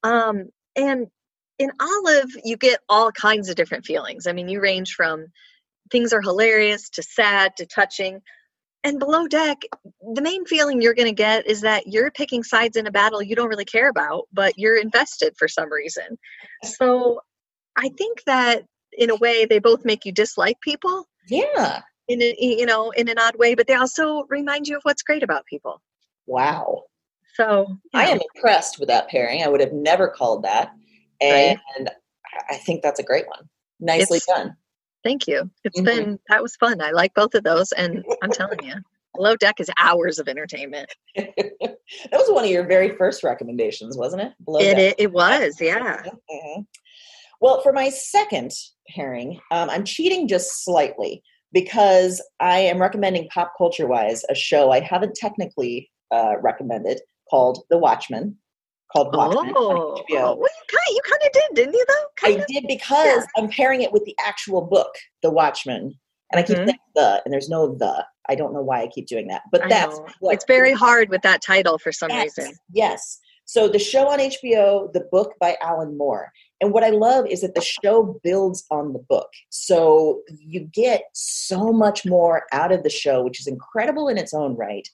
Um, 0.02 0.50
and 0.76 1.08
in 1.58 1.72
Olive, 1.80 2.30
you 2.44 2.56
get 2.56 2.80
all 2.88 3.12
kinds 3.12 3.48
of 3.50 3.56
different 3.56 3.84
feelings. 3.84 4.26
I 4.26 4.32
mean, 4.32 4.48
you 4.48 4.60
range 4.60 4.94
from 4.94 5.26
things 5.90 6.12
are 6.12 6.20
hilarious 6.22 6.88
to 6.90 7.02
sad 7.02 7.56
to 7.56 7.66
touching. 7.66 8.20
And 8.84 8.98
below 9.00 9.26
deck, 9.26 9.62
the 10.14 10.22
main 10.22 10.44
feeling 10.46 10.80
you're 10.80 10.94
going 10.94 11.08
to 11.08 11.14
get 11.14 11.46
is 11.46 11.62
that 11.62 11.88
you're 11.88 12.10
picking 12.10 12.44
sides 12.44 12.76
in 12.76 12.86
a 12.86 12.92
battle 12.92 13.20
you 13.20 13.34
don't 13.34 13.48
really 13.48 13.64
care 13.64 13.88
about, 13.88 14.28
but 14.32 14.56
you're 14.56 14.76
invested 14.76 15.34
for 15.36 15.48
some 15.48 15.72
reason. 15.72 16.18
So 16.62 17.20
I 17.76 17.88
think 17.98 18.22
that 18.26 18.64
in 18.92 19.10
a 19.10 19.16
way, 19.16 19.44
they 19.44 19.58
both 19.58 19.84
make 19.84 20.04
you 20.04 20.12
dislike 20.12 20.60
people 20.60 21.06
Yeah. 21.28 21.82
in 22.08 22.22
a, 22.22 22.36
you 22.38 22.64
know 22.66 22.90
in 22.92 23.08
an 23.08 23.18
odd 23.18 23.36
way, 23.36 23.54
but 23.56 23.66
they 23.66 23.74
also 23.74 24.24
remind 24.28 24.68
you 24.68 24.76
of 24.76 24.82
what's 24.84 25.02
great 25.02 25.22
about 25.24 25.46
people. 25.46 25.82
Wow. 26.26 26.84
So 27.34 27.66
I 27.92 28.06
am 28.08 28.20
impressed 28.34 28.78
with 28.78 28.88
that 28.88 29.08
pairing. 29.08 29.42
I 29.42 29.48
would 29.48 29.60
have 29.60 29.72
never 29.72 30.08
called 30.08 30.44
that. 30.44 30.70
And 31.20 31.58
I- 31.88 31.92
I 32.50 32.56
think 32.56 32.82
that's 32.82 33.00
a 33.00 33.02
great 33.02 33.26
one. 33.26 33.48
Nicely 33.80 34.18
It's- 34.18 34.26
done. 34.26 34.56
Thank 35.06 35.26
you. 35.28 35.48
It's 35.64 35.80
Mhm. 35.80 35.84
been 35.84 36.18
that 36.28 36.42
was 36.42 36.56
fun. 36.56 36.80
I 36.80 36.90
like 36.90 37.14
both 37.14 37.34
of 37.34 37.44
those, 37.44 37.72
and 37.72 38.04
I'm 38.22 38.30
telling 38.30 38.62
you, 38.62 38.74
below 39.14 39.36
deck 39.36 39.60
is 39.60 39.70
hours 39.78 40.18
of 40.18 40.28
entertainment. 40.28 40.92
that 41.16 41.76
was 42.12 42.30
one 42.30 42.44
of 42.44 42.50
your 42.50 42.64
very 42.66 42.90
first 42.96 43.22
recommendations, 43.22 43.96
wasn't 43.96 44.22
it? 44.22 44.32
Below 44.44 44.60
It, 44.60 44.78
it 44.78 44.94
it 44.98 45.12
was, 45.12 45.60
yeah. 45.60 46.02
Mhm. 46.30 46.66
Well, 47.40 47.60
for 47.62 47.72
my 47.72 47.88
second 47.90 48.52
pairing, 48.88 49.40
um, 49.50 49.70
I'm 49.70 49.84
cheating 49.84 50.26
just 50.26 50.64
slightly 50.64 51.22
because 51.52 52.20
I 52.40 52.58
am 52.58 52.80
recommending 52.80 53.28
pop 53.28 53.52
culture 53.56 53.86
wise 53.86 54.24
a 54.28 54.34
show 54.34 54.70
I 54.72 54.80
haven't 54.80 55.14
technically 55.14 55.90
uh, 56.10 56.34
recommended 56.40 57.00
called 57.30 57.64
The 57.70 57.78
Watchmen. 57.78 58.36
Called 58.92 59.14
Watchmen. 59.14 59.52
Oh, 59.56 59.70
on 59.70 60.04
HBO. 60.10 60.38
well, 60.38 60.38
you 60.40 60.46
kind 60.68 60.88
you 60.90 61.00
kind 61.04 61.22
of 61.24 61.32
did, 61.32 61.54
didn't 61.54 61.74
you? 61.74 61.84
Though, 61.88 62.28
I 62.28 62.30
of. 62.40 62.46
did 62.46 62.64
because 62.68 63.26
I'm 63.36 63.48
pairing 63.48 63.82
it 63.82 63.92
with 63.92 64.04
the 64.04 64.14
actual 64.24 64.62
book, 64.62 64.94
The 65.22 65.30
Watchmen. 65.30 65.94
And 66.32 66.40
I 66.40 66.42
keep 66.42 66.58
Mhm. 66.58 66.66
saying 66.66 66.78
the, 66.96 67.22
and 67.24 67.32
there's 67.32 67.48
no 67.48 67.74
the. 67.76 68.04
I 68.28 68.34
don't 68.34 68.52
know 68.52 68.62
why 68.62 68.82
I 68.82 68.88
keep 68.88 69.06
doing 69.06 69.28
that. 69.28 69.42
But 69.52 69.62
I 69.64 69.68
that's 69.68 70.00
what 70.18 70.34
It's 70.34 70.44
very 70.44 70.72
hard 70.72 71.08
with 71.08 71.22
that 71.22 71.40
title 71.40 71.78
for 71.78 71.92
some 71.92 72.10
Yes, 72.10 72.36
reason. 72.36 72.54
Yes. 72.72 73.20
So 73.44 73.68
the 73.68 73.78
show 73.78 74.08
on 74.08 74.18
HBO, 74.18 74.92
the 74.92 75.06
book 75.12 75.34
by 75.38 75.56
Alan 75.62 75.96
Moore. 75.96 76.32
And 76.60 76.72
what 76.72 76.82
I 76.82 76.88
love 76.90 77.28
is 77.28 77.42
that 77.42 77.54
the 77.54 77.60
show 77.60 78.18
builds 78.24 78.64
on 78.72 78.92
the 78.92 78.98
book. 78.98 79.28
So 79.50 80.22
you 80.40 80.60
get 80.60 81.04
so 81.12 81.72
much 81.72 82.04
more 82.04 82.46
out 82.50 82.72
of 82.72 82.82
the 82.82 82.90
show, 82.90 83.22
which 83.22 83.38
is 83.38 83.46
incredible 83.46 84.08
in 84.08 84.18
its 84.18 84.34
own 84.34 84.56
right. 84.56 84.88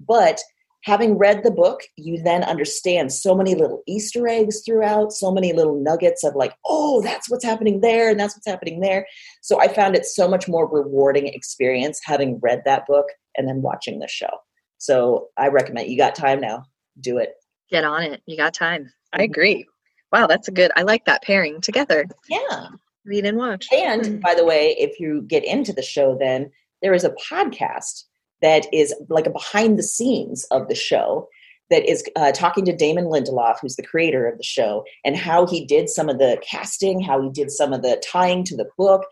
But 0.00 0.40
having 0.84 1.18
read 1.18 1.42
the 1.42 1.50
book, 1.50 1.80
you 1.96 2.22
then 2.22 2.44
understand 2.44 3.12
so 3.12 3.34
many 3.34 3.54
little 3.54 3.82
Easter 3.86 4.28
eggs 4.28 4.62
throughout, 4.64 5.12
so 5.12 5.30
many 5.30 5.52
little 5.52 5.80
nuggets 5.80 6.24
of 6.24 6.34
like, 6.34 6.54
oh, 6.66 7.02
that's 7.02 7.28
what's 7.28 7.44
happening 7.44 7.80
there, 7.80 8.10
and 8.10 8.18
that's 8.18 8.36
what's 8.36 8.46
happening 8.46 8.80
there. 8.80 9.06
So 9.42 9.60
I 9.60 9.68
found 9.68 9.96
it 9.96 10.06
so 10.06 10.28
much 10.28 10.48
more 10.48 10.68
rewarding 10.68 11.26
experience 11.26 12.00
having 12.04 12.38
read 12.40 12.62
that 12.64 12.86
book 12.86 13.06
and 13.36 13.48
then 13.48 13.62
watching 13.62 13.98
the 13.98 14.08
show. 14.08 14.30
So 14.78 15.28
I 15.36 15.48
recommend 15.48 15.88
you 15.88 15.98
got 15.98 16.14
time 16.14 16.40
now, 16.40 16.64
do 17.00 17.18
it. 17.18 17.34
Get 17.70 17.84
on 17.84 18.02
it. 18.02 18.22
You 18.26 18.36
got 18.36 18.54
time. 18.54 18.92
I 19.12 19.22
agree. 19.22 19.66
Wow, 20.12 20.26
that's 20.26 20.48
a 20.48 20.52
good. 20.52 20.70
I 20.76 20.82
like 20.82 21.04
that 21.04 21.22
pairing 21.22 21.60
together. 21.60 22.06
Yeah. 22.28 22.68
Read 23.04 23.26
and 23.26 23.36
watch. 23.36 23.66
And 23.72 24.06
hmm. 24.06 24.16
by 24.18 24.34
the 24.34 24.44
way, 24.44 24.74
if 24.78 25.00
you 25.00 25.22
get 25.22 25.44
into 25.44 25.72
the 25.72 25.82
show, 25.82 26.16
then 26.18 26.50
there 26.82 26.94
is 26.94 27.04
a 27.04 27.14
podcast 27.30 28.04
that 28.42 28.66
is 28.72 28.94
like 29.08 29.26
a 29.26 29.30
behind 29.30 29.78
the 29.78 29.82
scenes 29.82 30.44
of 30.50 30.68
the 30.68 30.74
show 30.74 31.28
that 31.70 31.88
is 31.88 32.02
uh, 32.16 32.32
talking 32.32 32.64
to 32.64 32.74
Damon 32.74 33.04
Lindelof, 33.06 33.56
who's 33.60 33.76
the 33.76 33.82
creator 33.82 34.26
of 34.26 34.38
the 34.38 34.44
show, 34.44 34.84
and 35.04 35.16
how 35.16 35.46
he 35.46 35.66
did 35.66 35.88
some 35.88 36.08
of 36.08 36.18
the 36.18 36.40
casting, 36.42 37.00
how 37.00 37.20
he 37.20 37.28
did 37.30 37.50
some 37.50 37.72
of 37.72 37.82
the 37.82 38.02
tying 38.10 38.42
to 38.44 38.56
the 38.56 38.68
book. 38.78 39.04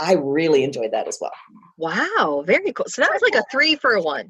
I 0.00 0.12
really 0.14 0.62
enjoyed 0.62 0.92
that 0.92 1.08
as 1.08 1.18
well. 1.20 1.32
Wow, 1.76 2.44
very 2.46 2.72
cool. 2.72 2.86
So 2.88 3.02
that 3.02 3.10
was 3.12 3.20
like 3.22 3.34
a 3.34 3.44
three 3.50 3.74
for 3.74 3.94
a 3.94 4.02
one. 4.02 4.28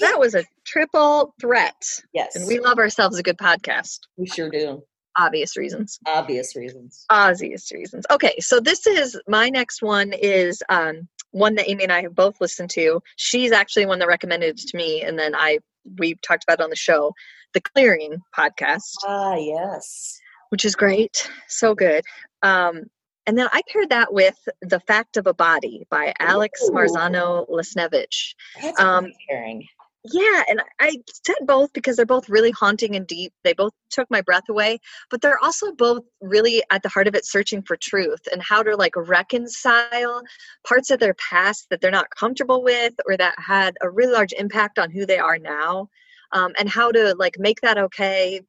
That 0.00 0.18
was 0.18 0.34
a 0.34 0.44
triple 0.66 1.34
threat. 1.40 1.82
Yes, 2.12 2.36
And 2.36 2.46
we 2.46 2.60
love 2.60 2.78
ourselves 2.78 3.18
a 3.18 3.22
good 3.22 3.38
podcast. 3.38 4.00
we 4.18 4.26
sure 4.26 4.50
do. 4.50 4.82
Obvious 5.16 5.56
reasons. 5.56 5.98
Obvious 6.06 6.54
reasons. 6.54 7.04
Obvious 7.10 7.72
reasons. 7.72 8.04
Okay, 8.10 8.34
so 8.38 8.60
this 8.60 8.86
is 8.86 9.18
my 9.26 9.48
next 9.48 9.82
one 9.82 10.12
is 10.12 10.62
um 10.68 11.08
one 11.32 11.54
that 11.56 11.68
Amy 11.68 11.84
and 11.84 11.92
I 11.92 12.02
have 12.02 12.14
both 12.14 12.40
listened 12.40 12.70
to. 12.70 13.00
She's 13.16 13.52
actually 13.52 13.86
one 13.86 13.98
that 14.00 14.08
recommended 14.08 14.58
it 14.60 14.68
to 14.68 14.76
me, 14.76 15.02
and 15.02 15.18
then 15.18 15.34
I 15.34 15.58
we 15.98 16.14
talked 16.26 16.44
about 16.44 16.60
it 16.60 16.64
on 16.64 16.70
the 16.70 16.76
show, 16.76 17.12
the 17.54 17.60
Clearing 17.60 18.18
podcast. 18.36 18.96
Ah, 19.04 19.36
yes. 19.36 20.18
which 20.50 20.64
is 20.64 20.74
great. 20.76 21.30
So 21.48 21.74
good. 21.74 22.04
Um, 22.42 22.84
and 23.26 23.36
then 23.36 23.48
I 23.52 23.60
paired 23.70 23.90
that 23.90 24.12
with 24.14 24.36
The 24.62 24.80
Fact 24.80 25.18
of 25.18 25.26
a 25.26 25.34
Body 25.34 25.86
by 25.90 26.14
Alex 26.18 26.62
Ooh. 26.64 26.72
Marzano 26.72 27.46
Lesnevich. 27.50 28.34
That's 28.62 28.80
a 28.80 28.86
Um, 28.86 29.12
pairing. 29.28 29.66
Yeah, 30.10 30.42
and 30.48 30.62
I 30.80 30.96
said 31.24 31.36
both 31.46 31.72
because 31.72 31.96
they're 31.96 32.06
both 32.06 32.28
really 32.28 32.50
haunting 32.50 32.96
and 32.96 33.06
deep. 33.06 33.32
They 33.44 33.52
both 33.52 33.72
took 33.90 34.10
my 34.10 34.20
breath 34.20 34.48
away, 34.48 34.78
but 35.10 35.20
they're 35.20 35.42
also 35.42 35.72
both 35.72 36.04
really 36.20 36.62
at 36.70 36.82
the 36.82 36.88
heart 36.88 37.08
of 37.08 37.14
it 37.14 37.26
searching 37.26 37.62
for 37.62 37.76
truth 37.76 38.20
and 38.32 38.42
how 38.42 38.62
to 38.62 38.76
like 38.76 38.94
reconcile 38.96 40.22
parts 40.66 40.90
of 40.90 41.00
their 41.00 41.14
past 41.14 41.66
that 41.70 41.80
they're 41.80 41.90
not 41.90 42.10
comfortable 42.10 42.62
with 42.62 42.94
or 43.06 43.16
that 43.16 43.34
had 43.38 43.76
a 43.82 43.90
really 43.90 44.12
large 44.12 44.32
impact 44.32 44.78
on 44.78 44.90
who 44.90 45.04
they 45.04 45.18
are 45.18 45.38
now. 45.38 45.88
Um, 46.32 46.52
and 46.58 46.68
how 46.68 46.92
to 46.92 47.14
like 47.18 47.36
make 47.38 47.62
that 47.62 47.78
okay, 47.78 48.42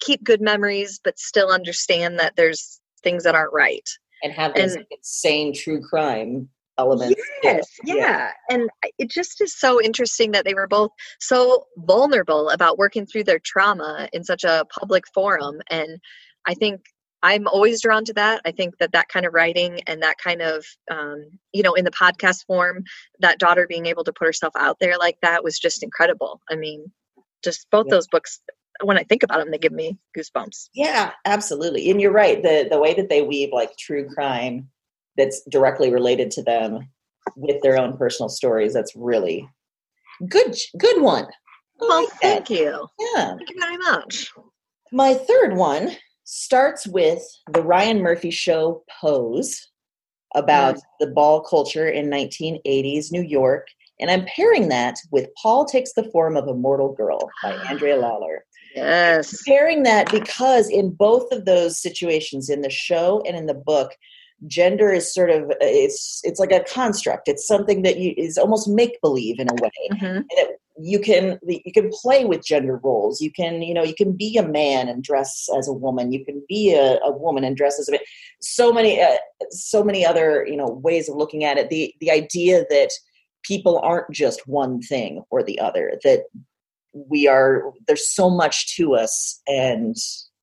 keep 0.00 0.24
good 0.24 0.40
memories, 0.40 0.98
but 1.02 1.18
still 1.18 1.50
understand 1.50 2.18
that 2.18 2.34
there's 2.34 2.80
things 3.02 3.24
that 3.24 3.34
aren't 3.34 3.52
right. 3.52 3.86
And 4.22 4.32
have 4.32 4.54
this 4.54 4.74
and- 4.74 4.86
insane 4.90 5.52
true 5.54 5.82
crime 5.82 6.48
element. 6.78 7.16
Yes, 7.42 7.68
yeah. 7.84 8.32
And 8.50 8.68
it 8.98 9.10
just 9.10 9.40
is 9.40 9.54
so 9.58 9.80
interesting 9.80 10.32
that 10.32 10.44
they 10.44 10.54
were 10.54 10.66
both 10.68 10.90
so 11.20 11.66
vulnerable 11.78 12.50
about 12.50 12.78
working 12.78 13.06
through 13.06 13.24
their 13.24 13.38
trauma 13.38 14.08
in 14.12 14.24
such 14.24 14.44
a 14.44 14.64
public 14.78 15.04
forum. 15.14 15.60
And 15.70 15.98
I 16.46 16.54
think 16.54 16.82
I'm 17.22 17.48
always 17.48 17.80
drawn 17.82 18.04
to 18.04 18.12
that. 18.14 18.42
I 18.44 18.52
think 18.52 18.78
that 18.78 18.92
that 18.92 19.08
kind 19.08 19.26
of 19.26 19.34
writing 19.34 19.80
and 19.86 20.02
that 20.02 20.18
kind 20.18 20.42
of, 20.42 20.64
um, 20.90 21.24
you 21.52 21.62
know, 21.62 21.74
in 21.74 21.84
the 21.84 21.90
podcast 21.90 22.44
form, 22.46 22.84
that 23.20 23.38
daughter 23.38 23.66
being 23.68 23.86
able 23.86 24.04
to 24.04 24.12
put 24.12 24.26
herself 24.26 24.52
out 24.56 24.76
there 24.80 24.98
like 24.98 25.18
that 25.22 25.42
was 25.42 25.58
just 25.58 25.82
incredible. 25.82 26.40
I 26.50 26.56
mean, 26.56 26.92
just 27.42 27.66
both 27.70 27.86
Yeah. 27.86 27.94
those 27.96 28.06
books, 28.08 28.40
when 28.82 28.98
I 28.98 29.02
think 29.04 29.22
about 29.22 29.38
them, 29.38 29.50
they 29.50 29.58
give 29.58 29.72
me 29.72 29.96
goosebumps. 30.16 30.68
Yeah, 30.74 31.12
absolutely. 31.24 31.90
And 31.90 32.00
you're 32.00 32.12
right. 32.12 32.42
The 32.42 32.68
the 32.70 32.78
way 32.78 32.92
that 32.94 33.08
they 33.08 33.22
weave 33.22 33.48
like 33.52 33.76
true 33.78 34.06
crime 34.08 34.68
that's 35.16 35.42
directly 35.50 35.92
related 35.92 36.30
to 36.32 36.42
them 36.42 36.88
with 37.36 37.60
their 37.62 37.78
own 37.78 37.96
personal 37.96 38.28
stories, 38.28 38.72
that's 38.74 38.94
really 38.94 39.48
good 40.28 40.56
good 40.78 41.02
one. 41.02 41.24
I 41.24 41.28
Well, 41.80 42.02
like 42.02 42.12
thank 42.20 42.50
you. 42.50 42.86
Yeah. 42.98 43.36
Thank 43.36 43.50
you 43.50 43.60
very 43.60 43.76
much. 43.78 44.32
My 44.92 45.14
third 45.14 45.56
one 45.56 45.90
starts 46.24 46.86
with 46.86 47.22
the 47.52 47.62
Ryan 47.62 48.00
Murphy 48.00 48.30
show 48.30 48.82
Pose 49.00 49.68
about 50.34 50.76
mm. 50.76 50.80
the 51.00 51.08
ball 51.08 51.42
culture 51.42 51.88
in 51.88 52.10
1980s 52.10 53.12
New 53.12 53.22
York. 53.22 53.68
And 53.98 54.10
I'm 54.10 54.26
pairing 54.26 54.68
that 54.68 54.96
with 55.10 55.28
Paul 55.40 55.64
Takes 55.64 55.94
the 55.94 56.04
Form 56.10 56.36
of 56.36 56.46
a 56.48 56.54
Mortal 56.54 56.92
Girl 56.92 57.30
by 57.42 57.52
Andrea 57.68 57.96
Lawlor. 57.96 58.38
Yes. 58.74 59.42
Pairing 59.46 59.84
that 59.84 60.10
because 60.10 60.68
in 60.68 60.90
both 60.90 61.32
of 61.32 61.46
those 61.46 61.80
situations, 61.80 62.50
in 62.50 62.60
the 62.60 62.70
show 62.70 63.22
and 63.26 63.36
in 63.36 63.46
the 63.46 63.54
book, 63.54 63.92
gender 64.46 64.92
is 64.92 65.12
sort 65.12 65.30
of 65.30 65.50
it's 65.60 66.20
it's 66.24 66.38
like 66.40 66.52
a 66.52 66.64
construct. 66.64 67.28
It's 67.28 67.46
something 67.46 67.82
that 67.82 67.98
you 67.98 68.14
is 68.16 68.38
almost 68.38 68.68
make 68.68 69.00
believe 69.00 69.38
in 69.38 69.48
a 69.50 69.54
way. 69.54 69.98
Hmm 69.98 70.16
and 70.16 70.26
it, 70.30 70.60
you 70.78 71.00
can 71.00 71.38
you 71.42 71.72
can 71.72 71.90
play 71.90 72.24
with 72.24 72.44
gender 72.44 72.78
roles. 72.82 73.20
You 73.20 73.32
can 73.32 73.62
you 73.62 73.72
know 73.72 73.82
you 73.82 73.94
can 73.94 74.12
be 74.12 74.36
a 74.36 74.46
man 74.46 74.88
and 74.88 75.02
dress 75.02 75.48
as 75.56 75.68
a 75.68 75.72
woman. 75.72 76.12
You 76.12 76.24
can 76.24 76.44
be 76.48 76.74
a, 76.74 76.98
a 77.02 77.10
woman 77.10 77.44
and 77.44 77.56
dress 77.56 77.78
as 77.78 77.88
a 77.88 77.92
man. 77.92 78.00
So 78.40 78.72
many 78.72 79.00
uh, 79.00 79.16
so 79.50 79.82
many 79.82 80.04
other 80.04 80.46
you 80.46 80.56
know 80.56 80.66
ways 80.66 81.08
of 81.08 81.16
looking 81.16 81.44
at 81.44 81.56
it. 81.56 81.70
The 81.70 81.94
the 82.00 82.10
idea 82.10 82.64
that 82.68 82.90
people 83.42 83.78
aren't 83.78 84.10
just 84.10 84.46
one 84.46 84.82
thing 84.82 85.22
or 85.30 85.42
the 85.42 85.58
other 85.58 85.98
that 86.04 86.24
we 86.92 87.26
are 87.26 87.72
there's 87.86 88.08
so 88.14 88.28
much 88.28 88.76
to 88.76 88.94
us. 88.94 89.40
And 89.46 89.96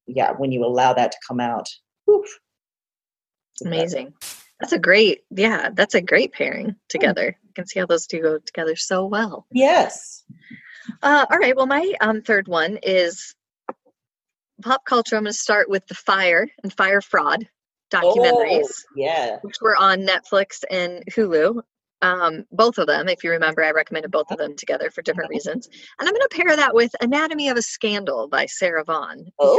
yeah 0.07 0.31
when 0.37 0.51
you 0.51 0.65
allow 0.65 0.93
that 0.93 1.11
to 1.11 1.17
come 1.25 1.39
out 1.39 1.69
whew, 2.05 2.23
it's 2.23 2.39
Amazing. 3.65 4.13
That's 4.59 4.73
a 4.73 4.79
great, 4.79 5.23
yeah, 5.29 5.69
that's 5.73 5.95
a 5.95 6.01
great 6.01 6.31
pairing 6.31 6.75
together. 6.87 7.37
You 7.43 7.53
can 7.53 7.67
see 7.67 7.79
how 7.79 7.85
those 7.85 8.07
two 8.07 8.21
go 8.21 8.39
together 8.39 8.75
so 8.75 9.05
well. 9.05 9.45
yes 9.51 10.23
Uh, 11.01 11.25
all 11.29 11.37
right. 11.37 11.55
Well, 11.55 11.65
my 11.65 11.93
um, 12.01 12.21
third 12.21 12.47
one 12.47 12.77
is 12.83 13.35
pop 14.61 14.85
culture. 14.85 15.15
I'm 15.15 15.23
going 15.23 15.31
to 15.33 15.37
start 15.37 15.69
with 15.69 15.85
the 15.87 15.95
Fyre 15.95 16.49
and 16.63 16.71
Fyre 16.73 17.01
Fraud 17.01 17.47
documentaries, 17.91 18.63
Oh, 18.65 18.93
yeah 18.95 19.37
which 19.41 19.57
were 19.61 19.75
on 19.75 19.99
Netflix 20.01 20.63
and 20.69 21.03
Hulu. 21.11 21.61
Um, 22.01 22.45
both 22.51 22.77
of 22.79 22.87
them, 22.87 23.07
if 23.07 23.23
you 23.23 23.31
remember, 23.31 23.63
I 23.63 23.71
recommended 23.71 24.11
both 24.11 24.29
of 24.29 24.37
them 24.37 24.55
together 24.57 24.89
for 24.91 25.01
different 25.01 25.29
reasons. 25.29 25.67
And 25.99 26.07
I'm 26.07 26.13
going 26.13 26.27
to 26.29 26.35
pair 26.35 26.55
that 26.55 26.73
with 26.73 26.93
Anatomy 26.99 27.47
of 27.47 27.55
a 27.57 27.61
Scandal 27.61 28.27
by 28.27 28.45
Sarah 28.45 28.83
Vaughn 28.83 29.27
Oh. 29.39 29.57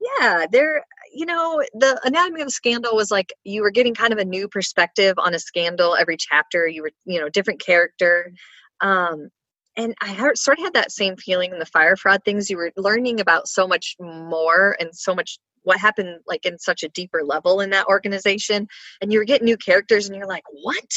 Yeah, 0.00 0.46
there, 0.50 0.84
you 1.12 1.26
know, 1.26 1.62
the 1.74 2.00
Anatomy 2.04 2.42
of 2.42 2.50
Scandal 2.50 2.94
was 2.94 3.10
like 3.10 3.32
you 3.44 3.62
were 3.62 3.70
getting 3.70 3.94
kind 3.94 4.12
of 4.12 4.18
a 4.18 4.24
new 4.24 4.48
perspective 4.48 5.14
on 5.18 5.34
a 5.34 5.38
scandal 5.38 5.96
every 5.96 6.16
chapter. 6.16 6.66
You 6.68 6.82
were, 6.82 6.92
you 7.04 7.20
know, 7.20 7.28
different 7.28 7.60
character. 7.60 8.32
Um, 8.80 9.30
and 9.76 9.94
I 10.00 10.32
sort 10.34 10.58
of 10.58 10.64
had 10.64 10.74
that 10.74 10.92
same 10.92 11.16
feeling 11.16 11.52
in 11.52 11.58
the 11.58 11.66
Fyre 11.66 11.96
fraud 11.96 12.24
things. 12.24 12.50
You 12.50 12.56
were 12.56 12.72
learning 12.76 13.20
about 13.20 13.48
so 13.48 13.66
much 13.66 13.96
more 14.00 14.76
and 14.80 14.90
so 14.92 15.14
much 15.14 15.38
what 15.62 15.78
happened 15.78 16.20
like 16.26 16.44
in 16.46 16.58
such 16.58 16.82
a 16.82 16.88
deeper 16.88 17.22
level 17.22 17.60
in 17.60 17.70
that 17.70 17.86
organization. 17.86 18.66
And 19.00 19.12
you 19.12 19.18
were 19.18 19.24
getting 19.24 19.44
new 19.44 19.56
characters 19.56 20.08
and 20.08 20.16
you're 20.16 20.26
like, 20.26 20.44
what? 20.50 20.90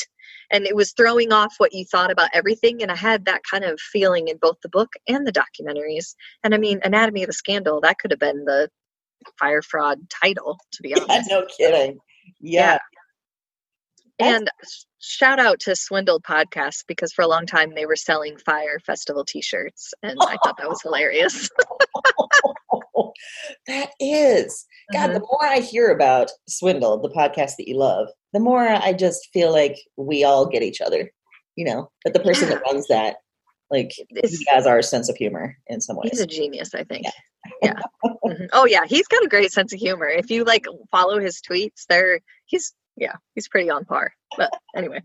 And 0.51 0.65
it 0.65 0.75
was 0.75 0.93
throwing 0.93 1.31
off 1.31 1.55
what 1.57 1.73
you 1.73 1.85
thought 1.85 2.11
about 2.11 2.29
everything. 2.33 2.81
And 2.81 2.91
I 2.91 2.95
had 2.95 3.25
that 3.25 3.41
kind 3.49 3.63
of 3.63 3.79
feeling 3.79 4.27
in 4.27 4.37
both 4.37 4.57
the 4.61 4.69
book 4.69 4.89
and 5.07 5.27
the 5.27 5.33
documentaries. 5.33 6.15
And 6.43 6.53
I 6.53 6.57
mean, 6.57 6.79
Anatomy 6.83 7.23
of 7.23 7.29
a 7.29 7.33
Scandal, 7.33 7.81
that 7.81 7.99
could 7.99 8.11
have 8.11 8.19
been 8.19 8.45
the 8.45 8.69
Fyre 9.39 9.61
fraud 9.61 9.99
title, 10.09 10.57
to 10.73 10.81
be 10.83 10.93
honest. 10.95 11.29
yeah, 11.29 11.37
no 11.39 11.45
kidding 11.57 11.97
yeah, 12.39 12.77
That's- 14.19 14.37
And 14.37 14.49
shout 14.99 15.39
out 15.39 15.59
to 15.61 15.75
Swindled 15.75 16.23
Podcast 16.23 16.83
because 16.87 17.11
for 17.13 17.23
a 17.23 17.27
long 17.27 17.45
time 17.47 17.73
they 17.75 17.85
were 17.87 17.95
selling 17.95 18.37
Fyre 18.37 18.79
Festival 18.85 19.25
t 19.25 19.41
shirts. 19.41 19.93
And 20.03 20.17
I 20.21 20.37
thought 20.43 20.57
that 20.57 20.69
was 20.69 20.81
hilarious. 20.83 21.49
that 23.67 23.89
is 23.99 24.65
God. 24.93 25.09
Mhm. 25.09 25.13
The 25.15 25.19
more 25.19 25.45
I 25.45 25.59
hear 25.59 25.89
about 25.89 26.31
Swindle, 26.47 26.99
the 27.01 27.09
podcast 27.09 27.55
that 27.57 27.67
you 27.67 27.77
love, 27.77 28.07
the 28.33 28.39
more 28.39 28.67
I 28.67 28.93
just 28.93 29.29
feel 29.33 29.51
like 29.51 29.77
we 29.97 30.23
all 30.23 30.45
get 30.45 30.63
each 30.63 30.81
other. 30.81 31.11
You 31.55 31.65
know, 31.65 31.91
that 32.05 32.13
the 32.13 32.19
person 32.21 32.49
that 32.49 32.61
runs 32.61 32.87
that 32.87 33.17
Like 33.71 33.91
It's- 34.09 34.37
he 34.37 34.45
has 34.53 34.67
our 34.67 34.81
sense 34.81 35.09
of 35.09 35.15
humor 35.15 35.57
in 35.67 35.79
some 35.81 35.95
ways. 35.97 36.11
He's 36.11 36.19
a 36.19 36.27
genius, 36.27 36.75
I 36.75 36.83
think. 36.83 37.05
Yeah. 37.63 37.79
Mhm. 38.05 38.49
Oh 38.53 38.65
yeah, 38.65 38.83
he's 38.85 39.07
got 39.07 39.23
a 39.23 39.27
great 39.27 39.51
sense 39.51 39.73
of 39.73 39.79
humor. 39.79 40.07
If 40.07 40.29
you 40.29 40.43
like 40.43 40.65
follow 40.91 41.19
his 41.19 41.41
tweets, 41.41 41.85
they're 41.89 42.19
he's 42.45 42.73
yeah, 42.97 43.13
he's 43.33 43.47
pretty 43.47 43.69
on 43.69 43.85
par. 43.85 44.13
But 44.37 44.51
anyway, 44.75 45.01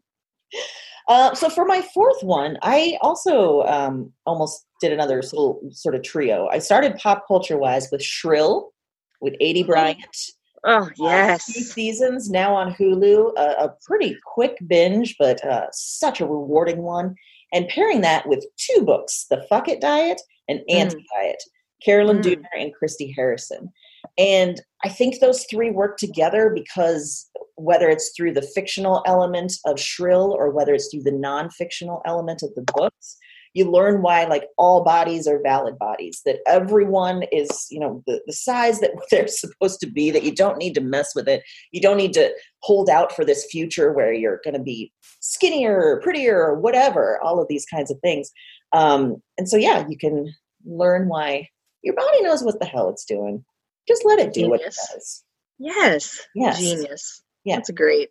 Uh, 1.09 1.35
so 1.35 1.49
for 1.49 1.65
my 1.65 1.81
fourth 1.95 2.23
one, 2.23 2.59
I 2.63 2.99
also 3.01 3.63
um, 3.63 4.13
almost 4.27 4.67
did 4.81 4.93
another 4.93 5.17
little 5.23 5.61
sort 5.71 5.95
of 5.95 6.03
trio. 6.03 6.49
I 6.49 6.59
started 6.59 6.97
pop 6.97 7.27
culture 7.29 7.57
wise 7.57 7.89
with 7.93 8.03
Shrill 8.03 8.73
with 9.21 9.35
Aidy 9.41 9.65
Bryant. 9.65 10.17
oh 10.65 10.83
Uh, 10.83 10.87
two 10.91 11.05
yes, 11.05 11.45
seasons 11.45 12.29
now 12.29 12.55
on 12.55 12.75
Hulu. 12.75 13.33
A, 13.39 13.65
a 13.67 13.77
pretty 13.87 14.17
quick 14.35 14.59
binge, 14.67 15.17
but 15.19 15.43
uh, 15.45 15.69
such 15.73 16.21
a 16.21 16.27
rewarding 16.27 16.83
one. 16.83 17.15
And 17.53 17.69
pairing 17.69 18.01
that 18.01 18.29
with 18.29 18.45
two 18.57 18.83
books, 18.83 19.27
The 19.31 19.45
Fuck 19.49 19.69
It 19.69 19.81
Diet 19.81 20.21
and 20.49 20.61
Anti 20.69 21.05
Diet, 21.15 21.43
Caroline 21.83 22.19
Mm. 22.19 22.25
Dooner 22.25 22.61
and 22.61 22.75
Christy 22.75 23.13
Harrison. 23.15 23.73
And 24.19 24.61
I 24.85 24.89
think 24.89 25.21
those 25.21 25.45
three 25.51 25.71
work 25.71 25.97
together 25.99 26.51
because 26.55 27.29
whether 27.57 27.89
it's 27.89 28.13
through 28.17 28.33
the 28.33 28.43
fictional 28.43 29.03
element 29.07 29.55
of 29.65 29.81
Shrill 29.81 30.33
or 30.33 30.51
whether 30.51 30.75
it's 30.75 30.89
through 30.89 31.03
the 31.03 31.13
non 31.13 31.51
fictional 31.51 32.03
element 32.05 32.43
of 32.43 32.55
the 32.55 32.65
books, 32.75 33.17
you 33.57 33.71
learn 33.71 34.03
why 34.03 34.25
like 34.25 34.49
all 34.59 34.85
bodies 34.85 35.27
are 35.27 35.41
valid 35.43 35.79
bodies 35.79 36.21
that 36.27 36.41
everyone 36.47 37.23
is 37.33 37.67
you 37.71 37.81
know 37.81 38.03
the, 38.07 38.21
the 38.27 38.33
size 38.33 38.81
that 38.81 38.91
they're 39.11 39.27
supposed 39.27 39.81
to 39.81 39.87
be 39.87 40.11
that 40.11 40.25
you 40.25 40.35
don't 40.35 40.59
need 40.59 40.75
to 40.75 40.83
mess 40.83 41.15
with 41.15 41.27
it. 41.27 41.43
You 41.73 41.81
don't 41.81 41.97
need 41.97 42.13
to 42.13 42.31
hold 42.61 42.91
out 42.91 43.17
for 43.17 43.25
this 43.25 43.47
future 43.51 43.93
where 43.93 44.13
you're 44.13 44.43
going 44.45 44.55
to 44.55 44.63
be 44.63 44.93
skinnier 45.21 45.81
or 45.83 46.03
prettier 46.03 46.39
or 46.39 46.61
whatever 46.61 47.19
all 47.23 47.41
of 47.41 47.49
these 47.49 47.65
kinds 47.65 47.91
of 47.91 47.99
things. 48.01 48.31
Um, 48.73 49.23
and 49.39 49.49
so 49.49 49.57
yeah 49.57 49.87
you 49.89 49.97
can 49.97 50.35
learn 50.67 51.09
why 51.09 51.49
your 51.83 51.95
body 51.95 52.23
knows 52.23 52.43
what 52.43 52.61
the 52.61 52.67
hell 52.67 52.91
it's 52.91 53.07
doing. 53.07 53.43
Just 53.89 54.05
let 54.05 54.19
it 54.19 54.35
do 54.35 54.51
what 54.51 54.61
it 54.61 54.75
does. 54.93 55.25
Yes, 55.59 56.21
yes. 56.35 56.59
Genius. 56.59 57.23
Yeah. 57.45 57.57
that's 57.57 57.71
great. 57.71 58.11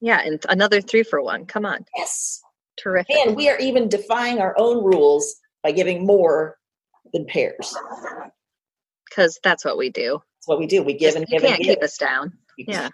Yeah, 0.00 0.20
and 0.22 0.44
another 0.48 0.80
three 0.80 1.02
for 1.02 1.20
one. 1.22 1.46
Come 1.46 1.64
on, 1.66 1.86
yes 1.96 2.42
terrific. 2.76 3.16
and 3.16 3.36
we 3.36 3.48
are 3.48 3.58
even 3.58 3.88
defying 3.88 4.38
our 4.40 4.54
own 4.58 4.84
rules 4.84 5.36
by 5.62 5.72
giving 5.72 6.06
more 6.06 6.56
than 7.12 7.24
pairs 7.26 7.74
Because 9.08 9.38
that's 9.42 9.64
what 9.64 9.76
we 9.78 9.90
do. 9.90 10.20
that's 10.38 10.48
what 10.48 10.58
we 10.58 10.66
do 10.66 10.82
we 10.82 10.94
give 10.94 11.14
and 11.16 11.24
you 11.28 11.38
give 11.38 11.44
and 11.44 11.52
can't 11.54 11.62
give 11.62 11.74
keep 11.76 11.82
us 11.82 11.96
down. 11.96 12.32
Yeah, 12.58 12.88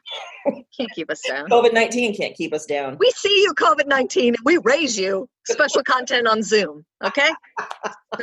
can't 0.77 0.91
keep 0.95 1.09
us 1.11 1.21
down. 1.27 1.49
covid-19 1.49 2.17
can't 2.17 2.35
keep 2.35 2.53
us 2.53 2.67
down 2.67 2.97
We 2.99 3.11
see 3.15 3.43
you, 3.43 3.55
COVID 3.55 3.87
19, 3.87 4.29
and 4.35 4.37
we 4.45 4.59
raise 4.59 4.99
you. 4.99 5.29
Special 5.47 5.83
content 5.85 6.27
on 6.27 6.43
Zoom. 6.43 6.85
Okay. 7.05 7.31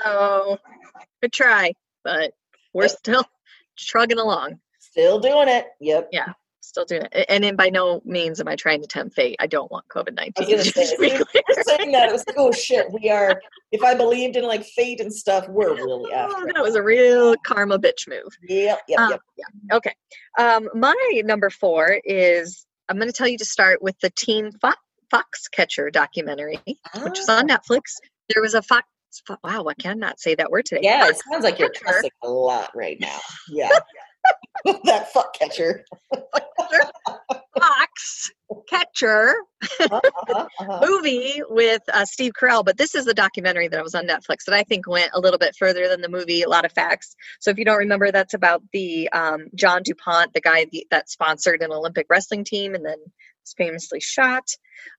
So 0.03 0.59
good 1.21 1.33
try, 1.33 1.73
but 2.03 2.31
we're 2.75 2.89
still 2.89 3.23
trugging 3.77 4.19
along. 4.19 4.59
Still 4.79 5.19
doing 5.19 5.47
it. 5.49 5.65
Yep. 5.81 6.09
Still 6.69 6.85
doing 6.85 7.07
it. 7.11 7.25
And 7.29 7.43
then 7.43 7.55
by 7.55 7.69
no 7.69 7.99
means 8.05 8.39
am 8.39 8.47
I 8.47 8.55
trying 8.55 8.79
to 8.83 8.87
tempt 8.87 9.15
fate. 9.15 9.35
I 9.39 9.47
don't 9.47 9.71
want 9.71 9.87
COVID 9.87 10.09
I 10.19 10.29
19. 10.37 10.55
was 10.57 10.71
gonna 10.71 10.71
say, 10.71 10.81
as 10.83 10.89
soon 10.91 11.03
as 11.05 11.25
you 11.33 11.41
were 11.47 11.63
saying 11.63 11.91
that, 11.93 12.09
it 12.09 12.11
was 12.11 12.23
like, 12.27 12.35
oh 12.37 12.51
shit, 12.51 12.85
we 12.93 13.09
are. 13.09 13.41
If 13.71 13.81
I 13.83 13.95
believed 13.95 14.35
in 14.35 14.43
like 14.45 14.63
fate 14.63 15.01
and 15.01 15.11
stuff, 15.11 15.47
we're 15.49 15.73
really 15.73 16.11
Oh, 16.13 16.15
after. 16.15 16.47
it. 16.47 16.53
that 16.53 16.61
was 16.63 16.75
a 16.75 16.83
real 16.83 17.35
karma 17.43 17.79
bitch 17.79 18.07
move. 18.07 18.37
Yep, 18.47 18.81
yep, 18.87 18.99
Um, 18.99 19.09
yep. 19.09 19.21
yeah. 19.35 19.75
Okay. 19.77 19.95
Um, 20.37 20.69
my 20.75 20.93
number 21.25 21.49
four 21.49 21.99
is 22.05 22.67
I'm 22.87 22.97
going 22.97 23.09
to 23.09 23.13
tell 23.13 23.27
you 23.27 23.39
to 23.39 23.45
start 23.45 23.81
with 23.81 23.95
the 24.01 24.11
Team 24.11 24.51
Fo- 24.61 24.73
Foxcatcher 25.11 25.91
documentary, 25.91 26.59
which 27.01 27.17
is 27.17 27.27
on 27.29 27.49
Ah. 27.49 27.57
Netflix. 27.57 27.95
There 28.31 28.43
was 28.43 28.53
a 28.53 28.61
fox. 28.61 28.85
fo- 29.27 29.37
Wow, 29.43 29.65
I 29.67 29.73
cannot 29.73 30.19
say 30.19 30.35
that 30.35 30.51
word 30.51 30.65
today. 30.65 30.81
Yeah, 30.83 31.07
it 31.07 31.17
sounds 31.31 31.43
like 31.43 31.57
you're 31.57 31.71
cussing 31.71 32.11
a 32.23 32.29
lot 32.29 32.69
right 32.75 32.99
now. 32.99 33.17
Yeah. 33.49 33.69
that 34.85 35.11
fuck 35.13 35.33
catcher. 35.33 35.85
Catcher 38.99 39.35
Uh-huh, 39.79 40.01
uh-huh. 40.59 40.85
movie 40.87 41.41
with 41.49 41.81
uh, 41.93 42.05
Steve 42.05 42.31
Carell, 42.39 42.63
but 42.63 42.77
this 42.77 42.95
is 42.95 43.05
the 43.05 43.13
documentary 43.13 43.67
that 43.67 43.83
was 43.83 43.95
on 43.95 44.07
Netflix 44.07 44.45
that 44.45 44.55
I 44.55 44.63
think 44.63 44.87
went 44.87 45.11
a 45.13 45.19
little 45.19 45.37
bit 45.37 45.55
further 45.57 45.87
than 45.87 46.01
the 46.01 46.09
movie. 46.09 46.41
A 46.43 46.49
lot 46.49 46.65
of 46.65 46.71
facts. 46.71 47.15
So 47.39 47.51
if 47.51 47.57
you 47.57 47.65
don't 47.65 47.77
remember, 47.77 48.11
that's 48.11 48.33
about 48.33 48.63
the 48.71 49.09
um, 49.09 49.47
John 49.55 49.83
du 49.83 49.95
Pont, 49.95 50.33
the 50.33 50.41
guy 50.41 50.67
that 50.91 51.09
sponsored 51.09 51.61
an 51.61 51.71
Olympic 51.71 52.07
wrestling 52.09 52.43
team 52.43 52.73
and 52.73 52.85
then 52.85 52.97
was 52.97 53.53
famously 53.57 53.99
shot. 53.99 54.47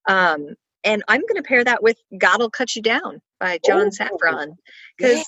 Um, 0.06 0.48
and 0.84 1.02
I'm 1.08 1.20
going 1.20 1.36
to 1.36 1.42
pair 1.42 1.64
that 1.64 1.82
with 1.82 1.96
"God'll 2.16 2.50
Cut 2.50 2.74
You 2.76 2.82
Down" 2.82 3.20
by 3.38 3.58
John 3.64 3.86
Ooh. 3.86 3.90
Safran 3.90 4.56
because 4.96 5.24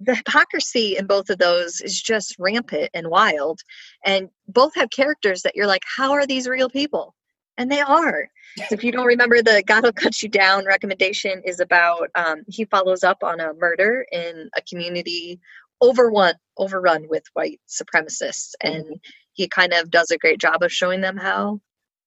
the 0.00 0.14
hypocrisy 0.16 0.96
in 0.96 1.06
both 1.06 1.30
of 1.30 1.38
those 1.38 1.80
is 1.80 2.00
just 2.00 2.34
rampant 2.38 2.90
and 2.92 3.08
wild 3.08 3.60
and 4.04 4.30
both 4.48 4.74
have 4.74 4.90
characters 4.90 5.42
that 5.42 5.54
you're 5.54 5.66
like 5.66 5.82
how 5.96 6.12
are 6.12 6.26
these 6.26 6.48
real 6.48 6.68
people 6.68 7.14
and 7.58 7.70
they 7.70 7.80
are 7.80 8.28
so 8.56 8.74
if 8.74 8.84
you 8.84 8.92
don't 8.92 9.06
remember 9.06 9.42
the 9.42 9.62
god'll 9.66 9.92
cut 9.92 10.22
you 10.22 10.28
down 10.28 10.64
recommendation 10.66 11.42
is 11.44 11.60
about 11.60 12.08
um, 12.14 12.42
he 12.48 12.64
follows 12.66 13.02
up 13.02 13.22
on 13.22 13.40
a 13.40 13.54
murder 13.54 14.04
in 14.12 14.48
a 14.56 14.62
community 14.62 15.40
overrun 15.80 16.34
overrun 16.58 17.06
with 17.08 17.24
white 17.34 17.60
supremacists 17.68 18.52
and 18.62 18.84
he 19.32 19.48
kind 19.48 19.72
of 19.72 19.90
does 19.90 20.10
a 20.10 20.18
great 20.18 20.38
job 20.40 20.62
of 20.62 20.72
showing 20.72 21.00
them 21.00 21.16
how 21.16 21.60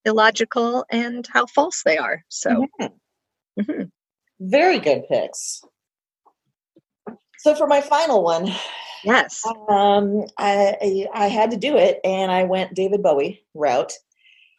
illogical 0.05 0.86
and 0.91 1.27
how 1.31 1.45
false 1.45 1.81
they 1.84 1.97
are 1.97 2.23
so 2.29 2.67
Mhm. 2.79 2.91
mhm. 3.60 3.91
Very 4.39 4.79
good 4.79 5.08
picks. 5.08 5.62
So 7.39 7.55
for 7.55 7.67
my 7.67 7.79
final 7.81 8.21
one, 8.23 8.51
yes 9.03 9.41
um, 9.69 10.25
I 10.38 11.08
I 11.13 11.27
had 11.27 11.51
to 11.51 11.58
do 11.58 11.77
it, 11.77 11.99
and 12.03 12.31
I 12.31 12.43
went 12.43 12.73
David 12.73 13.01
Bowie 13.03 13.45
route. 13.53 13.93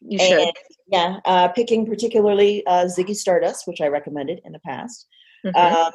You 0.00 0.18
should 0.18 0.40
And, 0.40 0.52
yeah, 0.88 1.20
uh, 1.24 1.48
picking 1.48 1.86
particularly 1.86 2.64
uh, 2.66 2.84
Ziggy 2.84 3.14
Stardust, 3.14 3.66
which 3.66 3.80
I 3.80 3.88
recommended 3.88 4.40
in 4.44 4.52
the 4.52 4.60
past, 4.60 5.06
Mhm. 5.44 5.54
um, 5.54 5.92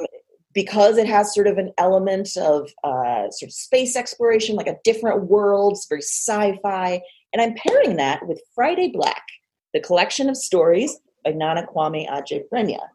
because 0.54 0.98
it 0.98 1.08
has 1.08 1.34
sort 1.34 1.48
of 1.48 1.58
an 1.58 1.72
element 1.78 2.36
of 2.38 2.70
uh, 2.84 3.30
sort 3.32 3.50
of 3.50 3.54
space 3.54 3.96
exploration, 3.96 4.56
like 4.56 4.68
a 4.68 4.78
different 4.84 5.30
world. 5.30 5.74
It's 5.74 5.88
very 5.88 6.02
sci-fi, 6.02 7.02
and 7.32 7.42
I'm 7.42 7.56
pairing 7.56 7.98
that 7.98 8.28
with 8.28 8.42
Friday 8.54 8.90
Black, 8.90 9.24
the 9.74 9.80
collection 9.80 10.30
of 10.30 10.36
stories 10.36 11.00
by 11.24 11.32
Nana 11.32 11.66
Kwame 11.66 12.10
Adjei-Brenyah. 12.10 12.88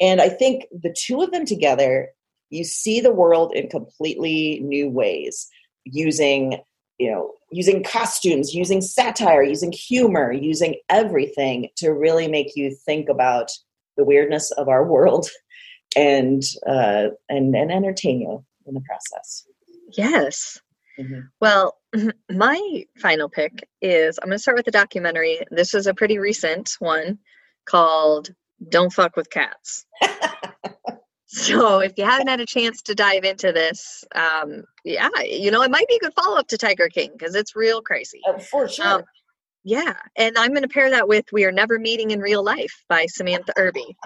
And 0.00 0.20
I 0.20 0.28
think 0.28 0.66
the 0.70 0.94
two 0.96 1.20
of 1.22 1.32
them 1.32 1.44
together, 1.44 2.10
you 2.50 2.64
see 2.64 3.00
the 3.00 3.12
world 3.12 3.52
in 3.54 3.68
completely 3.68 4.60
new 4.60 4.88
ways, 4.88 5.48
using 5.84 6.60
you 7.00 7.10
know 7.10 7.32
using 7.50 7.82
costumes 7.82 8.54
using 8.54 8.80
satire 8.80 9.42
using 9.42 9.72
humor 9.72 10.30
using 10.30 10.76
everything 10.90 11.68
to 11.76 11.90
really 11.90 12.28
make 12.28 12.54
you 12.54 12.70
think 12.84 13.08
about 13.08 13.50
the 13.96 14.04
weirdness 14.04 14.52
of 14.52 14.68
our 14.68 14.84
world 14.84 15.28
and 15.96 16.42
uh 16.68 17.08
and 17.28 17.56
and 17.56 17.72
entertain 17.72 18.20
you 18.20 18.44
in 18.66 18.74
the 18.74 18.82
process 18.82 19.46
yes 19.96 20.60
Mhm. 20.98 21.28
Well, 21.40 21.78
my 22.30 22.84
final 22.98 23.28
pick 23.28 23.66
is 23.80 24.18
I'm 24.18 24.28
going 24.28 24.36
to 24.36 24.42
start 24.42 24.56
with 24.56 24.68
a 24.68 24.72
documentary. 24.72 25.40
This 25.50 25.72
is 25.72 25.86
a 25.86 25.94
pretty 25.94 26.18
recent 26.18 26.72
one 26.78 27.18
called 27.64 28.30
Don't 28.68 28.92
Fuck 28.92 29.16
with 29.16 29.30
Cats. 29.30 29.86
so 31.32 31.78
if 31.78 31.92
you 31.96 32.04
haven't 32.04 32.26
had 32.26 32.40
a 32.40 32.46
chance 32.46 32.82
to 32.82 32.94
dive 32.94 33.22
into 33.22 33.52
this, 33.52 34.04
um, 34.16 34.64
yeah, 34.84 35.08
you 35.22 35.52
know, 35.52 35.62
it 35.62 35.70
might 35.70 35.86
be 35.86 35.94
a 35.94 35.98
good 36.00 36.14
follow 36.14 36.36
up 36.36 36.48
to 36.48 36.58
Tiger 36.58 36.88
King 36.88 37.10
because 37.12 37.36
it's 37.36 37.54
real 37.54 37.80
crazy. 37.80 38.20
Uh, 38.28 38.38
for 38.38 38.68
sure 38.68 38.86
Um, 38.86 39.02
yeah, 39.62 39.94
and 40.16 40.36
I'm 40.36 40.50
going 40.50 40.62
to 40.62 40.68
pair 40.68 40.90
that 40.90 41.06
with 41.06 41.26
We 41.32 41.44
Are 41.44 41.52
Never 41.52 41.78
Meeting 41.78 42.10
in 42.10 42.18
Real 42.18 42.42
Life 42.42 42.82
by 42.88 43.06
Samantha 43.06 43.52
Irby 43.56 43.96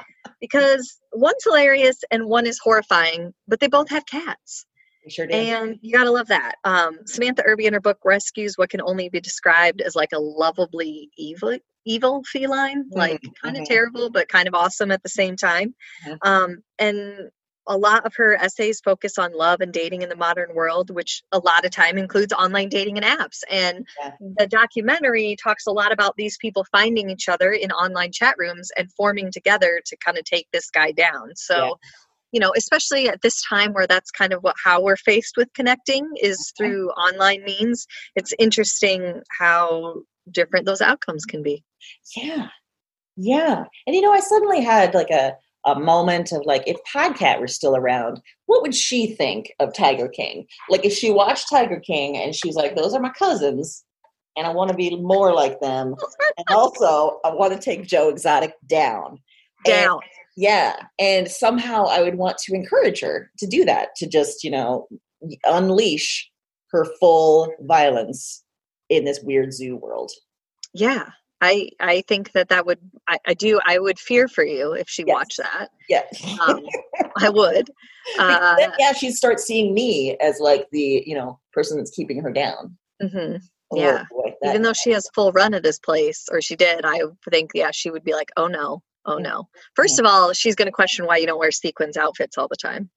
because 0.41 1.01
one's 1.13 1.45
hilarious 1.45 2.03
and 2.11 2.27
one 2.27 2.47
is 2.47 2.59
horrifying, 2.59 3.33
but 3.49 3.61
they 3.61 3.69
both 3.69 3.89
have 3.89 4.05
cats. 4.05 4.67
Sure 5.11 5.27
did 5.27 5.35
And 5.35 5.79
you 5.83 5.93
gotta 5.93 6.11
love 6.11 6.29
that. 6.29 6.57
Um, 6.65 6.99
Samantha 7.07 7.43
Irby 7.45 7.67
in 7.67 7.75
her 7.75 7.81
book 7.81 7.99
rescues 8.05 8.57
what 8.57 8.71
can 8.71 8.81
only 8.83 9.09
be 9.09 9.21
described 9.21 9.81
as 9.81 9.95
like 9.95 10.13
a 10.13 10.19
lovably 10.19 11.11
evil, 11.17 11.59
evil 11.85 12.23
feline, 12.25 12.85
like 12.91 13.23
kind 13.43 13.57
of 13.57 13.63
mhm. 13.63 13.69
terrible 13.69 14.11
but 14.11 14.29
kind 14.29 14.49
of 14.49 14.55
awesome 14.55 14.91
at 14.91 15.03
the 15.03 15.09
same 15.09 15.37
time. 15.37 15.75
Mhm. 16.07 16.19
Um, 16.23 16.63
and 16.79 17.31
a 17.67 17.79
lot 17.79 18.05
of 18.05 18.15
her 18.15 18.35
essays 18.37 18.81
focus 18.85 19.17
on 19.19 19.33
love 19.33 19.63
and 19.63 19.73
dating 19.73 20.03
in 20.03 20.11
the 20.11 20.17
modern 20.17 20.55
world, 20.55 20.91
which 20.91 21.23
a 21.33 21.39
lot 21.39 21.65
of 21.65 21.71
time 21.71 21.97
includes 21.97 22.31
online 22.35 22.69
dating 22.69 22.99
and 22.99 23.07
apps. 23.07 23.43
And 23.51 23.87
Yeah. 23.99 24.13
the 24.37 24.47
documentary 24.47 25.35
talks 25.43 25.67
a 25.67 25.71
lot 25.73 25.91
about 25.91 26.15
these 26.17 26.37
people 26.37 26.67
finding 26.71 27.09
each 27.09 27.27
other 27.27 27.53
in 27.53 27.73
online 27.73 28.13
chat 28.13 28.35
rooms 28.37 28.71
and 28.77 28.93
forming 28.93 29.33
together 29.33 29.81
to 29.87 29.97
kind 29.97 30.19
of 30.19 30.25
take 30.25 30.47
this 30.53 30.71
guy 30.71 30.93
down. 30.93 31.35
So. 31.37 31.79
You 32.35 32.41
know, 32.41 32.53
especially 32.57 33.09
at 33.09 33.23
this 33.23 33.43
time 33.49 33.73
where 33.73 33.87
that's 33.87 34.11
kind 34.11 34.33
of 34.33 34.43
what 34.43 34.57
how 34.63 34.83
we're 34.83 34.97
faced 34.97 35.35
with 35.37 35.53
connecting 35.55 36.11
is 36.21 36.53
through 36.57 36.91
online 36.91 37.43
means. 37.45 37.87
It's 38.17 38.35
interesting 38.39 39.23
how 39.39 40.03
different 40.31 40.67
those 40.67 40.81
outcomes 40.81 41.25
can 41.25 41.43
be. 41.43 41.63
yeah 42.17 42.49
yeah 43.17 43.65
and 43.87 43.95
you 43.95 44.03
know 44.03 44.11
i 44.13 44.19
suddenly 44.19 44.61
had 44.61 44.93
like 44.93 45.11
a 45.11 45.35
a 45.67 45.79
moment 45.79 46.33
of 46.33 46.43
like, 46.45 46.63
if 46.67 46.77
Podcat 46.85 47.41
were 47.41 47.49
still 47.49 47.77
around, 47.77 48.21
what 48.47 48.63
would 48.63 48.75
she 48.75 49.15
think 49.15 49.53
of 49.61 49.73
Tiger 49.73 50.09
King? 50.09 50.47
Like, 50.69 50.85
if 50.85 50.93
she 50.93 51.11
watched 51.11 51.49
Tiger 51.49 51.81
King 51.81 52.17
and 52.17 52.35
she's 52.35 52.55
like, 52.55 52.77
those 52.77 52.95
are 52.95 53.01
my 53.01 53.13
cousins, 53.19 53.85
and 54.37 54.47
I 54.47 54.51
want 54.51 54.71
to 54.71 54.77
be 54.77 54.95
more 54.97 55.33
like 55.33 55.61
them, 55.61 55.95
and 56.37 56.47
also 56.51 57.19
I 57.25 57.31
want 57.31 57.53
to 57.55 57.59
take 57.59 57.87
Joe 57.87 58.09
Exotic 58.09 58.53
down. 58.67 59.19
And- 59.67 59.75
Down. 59.75 60.01
Yeah. 60.37 60.77
And 60.99 61.29
somehow 61.31 61.85
I 61.87 62.03
would 62.03 62.17
want 62.17 62.39
to 62.39 62.55
encourage 62.55 63.01
her 63.01 63.31
to 63.39 63.47
do 63.47 63.65
that, 63.65 63.95
to 63.97 64.07
just, 64.09 64.45
you 64.45 64.51
know, 64.51 64.87
unleash 65.45 66.31
her 66.71 66.85
full 67.01 67.53
violence 67.61 68.43
in 68.89 69.05
this 69.05 69.21
weird 69.23 69.53
zoo 69.53 69.77
world. 69.77 70.11
Yeah. 70.73 71.11
I, 71.41 71.69
I 71.81 72.03
think 72.09 72.33
that 72.33 72.49
that 72.49 72.65
would 72.65 72.79
I, 73.07 73.19
I 73.27 73.35
do 73.35 73.61
I 73.67 73.79
would 73.79 73.99
fear 73.99 74.29
for 74.29 74.45
you 74.45 74.73
if 74.73 74.89
she 74.89 75.05
Yes. 75.07 75.15
watched 75.15 75.37
that 75.39 75.69
Yeah. 75.89 76.03
um, 76.41 76.65
I 77.19 77.29
would 77.29 77.71
uh, 78.19 78.57
then, 78.57 78.73
yeah, 78.79 78.93
she'd 78.93 79.13
start 79.13 79.41
seeing 79.41 79.75
me 79.75 80.17
as 80.21 80.39
like 80.41 80.67
the, 80.73 81.03
you 81.07 81.15
know, 81.15 81.39
person 81.53 81.77
that's 81.79 81.91
keeping 81.91 82.23
her 82.23 82.31
down. 82.33 82.77
mhm. 83.03 83.41
Oh, 83.71 83.77
Yeah. 83.79 84.05
boy, 84.11 84.33
even 84.45 84.63
though 84.63 84.73
she 84.73 84.91
has 84.93 85.09
full 85.15 85.33
run 85.33 85.53
of 85.55 85.63
this 85.63 85.79
place 85.79 86.29
or 86.31 86.41
she 86.41 86.55
did 86.57 86.85
i 86.85 87.01
think 87.31 87.51
yeah 87.55 87.71
she 87.73 87.91
would 87.91 88.05
be 88.05 88.13
like 88.15 88.31
oh 88.37 88.47
no 88.47 88.83
oh 89.07 89.19
no 89.19 89.49
first 89.75 89.99
of 89.99 90.07
all 90.07 90.33
she's 90.33 90.55
going 90.55 90.67
to 90.67 90.73
question 90.73 91.07
why 91.07 91.17
you 91.17 91.27
don't 91.27 91.39
wear 91.39 91.51
sequins 91.51 91.97
outfits 91.97 92.39
all 92.39 92.49
the 92.49 92.57
time 92.57 92.91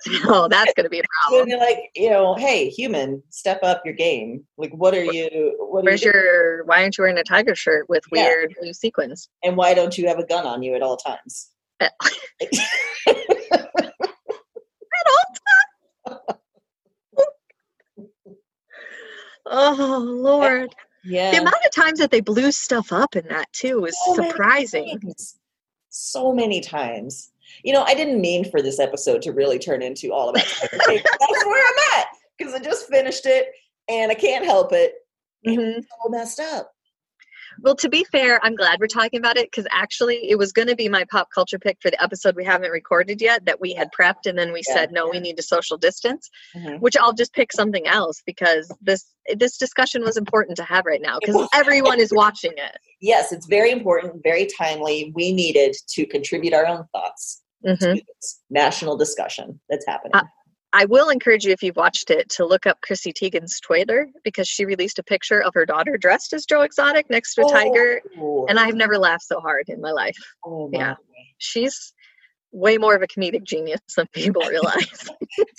so 0.00 0.48
that's 0.50 0.72
going 0.74 0.84
to 0.84 0.90
be 0.90 1.00
a 1.00 1.02
problem 1.28 1.48
you're 1.48 1.58
like, 1.58 1.90
you 1.94 2.10
know, 2.10 2.34
hey, 2.34 2.68
human, 2.68 3.22
step 3.30 3.60
up 3.62 3.82
your 3.84 3.94
game. 3.94 4.44
Like, 4.56 4.72
what 4.72 4.94
are 4.94 5.04
you? 5.04 5.54
What 5.58 5.80
are 5.80 5.84
where's 5.84 6.02
you 6.02 6.12
your 6.12 6.64
why 6.64 6.82
aren't 6.82 6.98
you 6.98 7.02
wearing 7.02 7.18
a 7.18 7.24
tiger 7.24 7.54
shirt 7.54 7.88
with 7.88 8.04
Yeah. 8.12 8.24
weird 8.24 8.54
blue 8.60 8.72
sequins 8.72 9.28
And 9.42 9.56
why 9.56 9.74
don't 9.74 9.96
you 9.96 10.08
have 10.08 10.18
a 10.18 10.26
gun 10.26 10.46
on 10.46 10.62
you 10.62 10.74
at 10.74 10.82
all 10.82 10.96
times? 10.96 11.50
Eh. 11.80 11.88
oh 19.46 19.98
lord 20.06 20.74
yeah. 21.04 21.30
the 21.30 21.38
amount 21.38 21.56
of 21.64 21.72
times 21.72 21.98
that 21.98 22.10
they 22.10 22.20
blew 22.20 22.50
stuff 22.52 22.92
up 22.92 23.16
in 23.16 23.26
that 23.28 23.52
too 23.52 23.84
is 23.84 23.96
So 24.04 24.14
surprising 24.14 24.98
times. 25.00 25.38
So 25.90 26.32
many 26.32 26.60
times. 26.60 27.30
You 27.62 27.72
know, 27.72 27.82
I 27.82 27.94
didn't 27.94 28.20
mean 28.20 28.50
for 28.50 28.62
this 28.62 28.80
episode 28.80 29.22
to 29.22 29.32
really 29.32 29.58
turn 29.58 29.82
into 29.82 30.12
all 30.12 30.28
about 30.30 30.44
That's 30.60 30.82
where 30.82 31.66
I'm 31.66 32.00
at 32.00 32.06
because 32.36 32.54
I 32.54 32.58
just 32.58 32.88
finished 32.88 33.26
it 33.26 33.48
and 33.88 34.10
I 34.10 34.14
can't 34.14 34.44
help 34.44 34.72
it. 34.72 34.94
Mhm. 35.46 35.78
It's 35.78 35.86
all 36.02 36.10
messed 36.10 36.40
up. 36.40 36.74
Well, 37.60 37.76
to 37.76 37.88
be 37.88 38.04
fair, 38.04 38.40
I'm 38.42 38.56
glad 38.56 38.80
we're 38.80 38.86
talking 38.86 39.18
about 39.18 39.36
it 39.36 39.50
because 39.50 39.66
actually 39.70 40.30
it 40.30 40.36
was 40.38 40.52
going 40.52 40.68
to 40.68 40.76
be 40.76 40.88
my 40.88 41.04
pop 41.10 41.28
culture 41.34 41.58
pick 41.58 41.78
for 41.80 41.90
the 41.90 42.02
episode 42.02 42.36
we 42.36 42.44
haven't 42.44 42.70
recorded 42.70 43.20
yet 43.20 43.44
that 43.46 43.60
we 43.60 43.72
had 43.72 43.88
prepped 43.98 44.26
and 44.26 44.38
then 44.38 44.52
we 44.52 44.62
Yeah. 44.66 44.74
said 44.74 44.92
no, 44.92 45.08
we 45.08 45.20
need 45.20 45.36
to 45.36 45.42
social 45.42 45.76
distance, 45.76 46.30
Mhm. 46.54 46.80
which 46.80 46.96
I'll 46.96 47.12
just 47.12 47.32
pick 47.32 47.52
something 47.52 47.86
else 47.86 48.22
because 48.24 48.72
this 48.80 49.06
this 49.36 49.56
discussion 49.56 50.02
was 50.02 50.16
important 50.16 50.56
to 50.58 50.64
have 50.64 50.84
right 50.84 51.00
now 51.00 51.18
because 51.18 51.48
everyone 51.54 52.00
is 52.00 52.12
watching 52.12 52.52
it. 52.56 52.78
Yes, 53.00 53.32
it's 53.32 53.44
very 53.46 53.70
important, 53.70 54.22
very 54.22 54.46
timely. 54.46 55.12
We 55.14 55.30
needed 55.32 55.76
to 55.88 56.06
contribute 56.06 56.54
our 56.54 56.66
own 56.66 56.86
thoughts 56.92 57.42
hmm 57.62 57.74
to 57.74 57.94
this 57.94 58.40
national 58.48 58.96
discussion 58.96 59.60
that's 59.68 59.84
happening. 59.86 60.12
Uh, 60.14 60.22
I 60.74 60.84
will 60.86 61.08
encourage 61.08 61.44
you 61.44 61.52
if 61.52 61.62
you've 61.62 61.76
watched 61.76 62.10
it 62.10 62.28
to 62.30 62.44
look 62.44 62.66
up 62.66 62.80
Chrissy 62.82 63.12
Teigen's 63.12 63.60
Twitter 63.60 64.08
because 64.24 64.48
she 64.48 64.64
released 64.64 64.98
a 64.98 65.02
picture 65.04 65.40
of 65.42 65.54
her 65.54 65.64
daughter 65.64 65.96
dressed 65.96 66.32
as 66.32 66.44
Joe 66.44 66.62
Exotic 66.62 67.08
next 67.08 67.34
to 67.36 67.46
a 67.46 67.50
tiger, 67.50 68.00
Oh, 68.18 68.46
and 68.48 68.58
I've 68.58 68.74
never 68.74 68.98
laughed 68.98 69.22
so 69.22 69.38
hard 69.40 69.66
in 69.68 69.80
my 69.80 69.92
life. 69.92 70.16
oh 70.44 70.68
my. 70.72 70.78
yeah. 70.78 70.94
She's 71.38 71.94
way 72.50 72.76
more 72.78 72.94
of 72.94 73.02
a 73.02 73.06
comedic 73.06 73.44
genius 73.44 73.80
than 73.96 74.06
people 74.12 74.42
realize. 74.48 75.08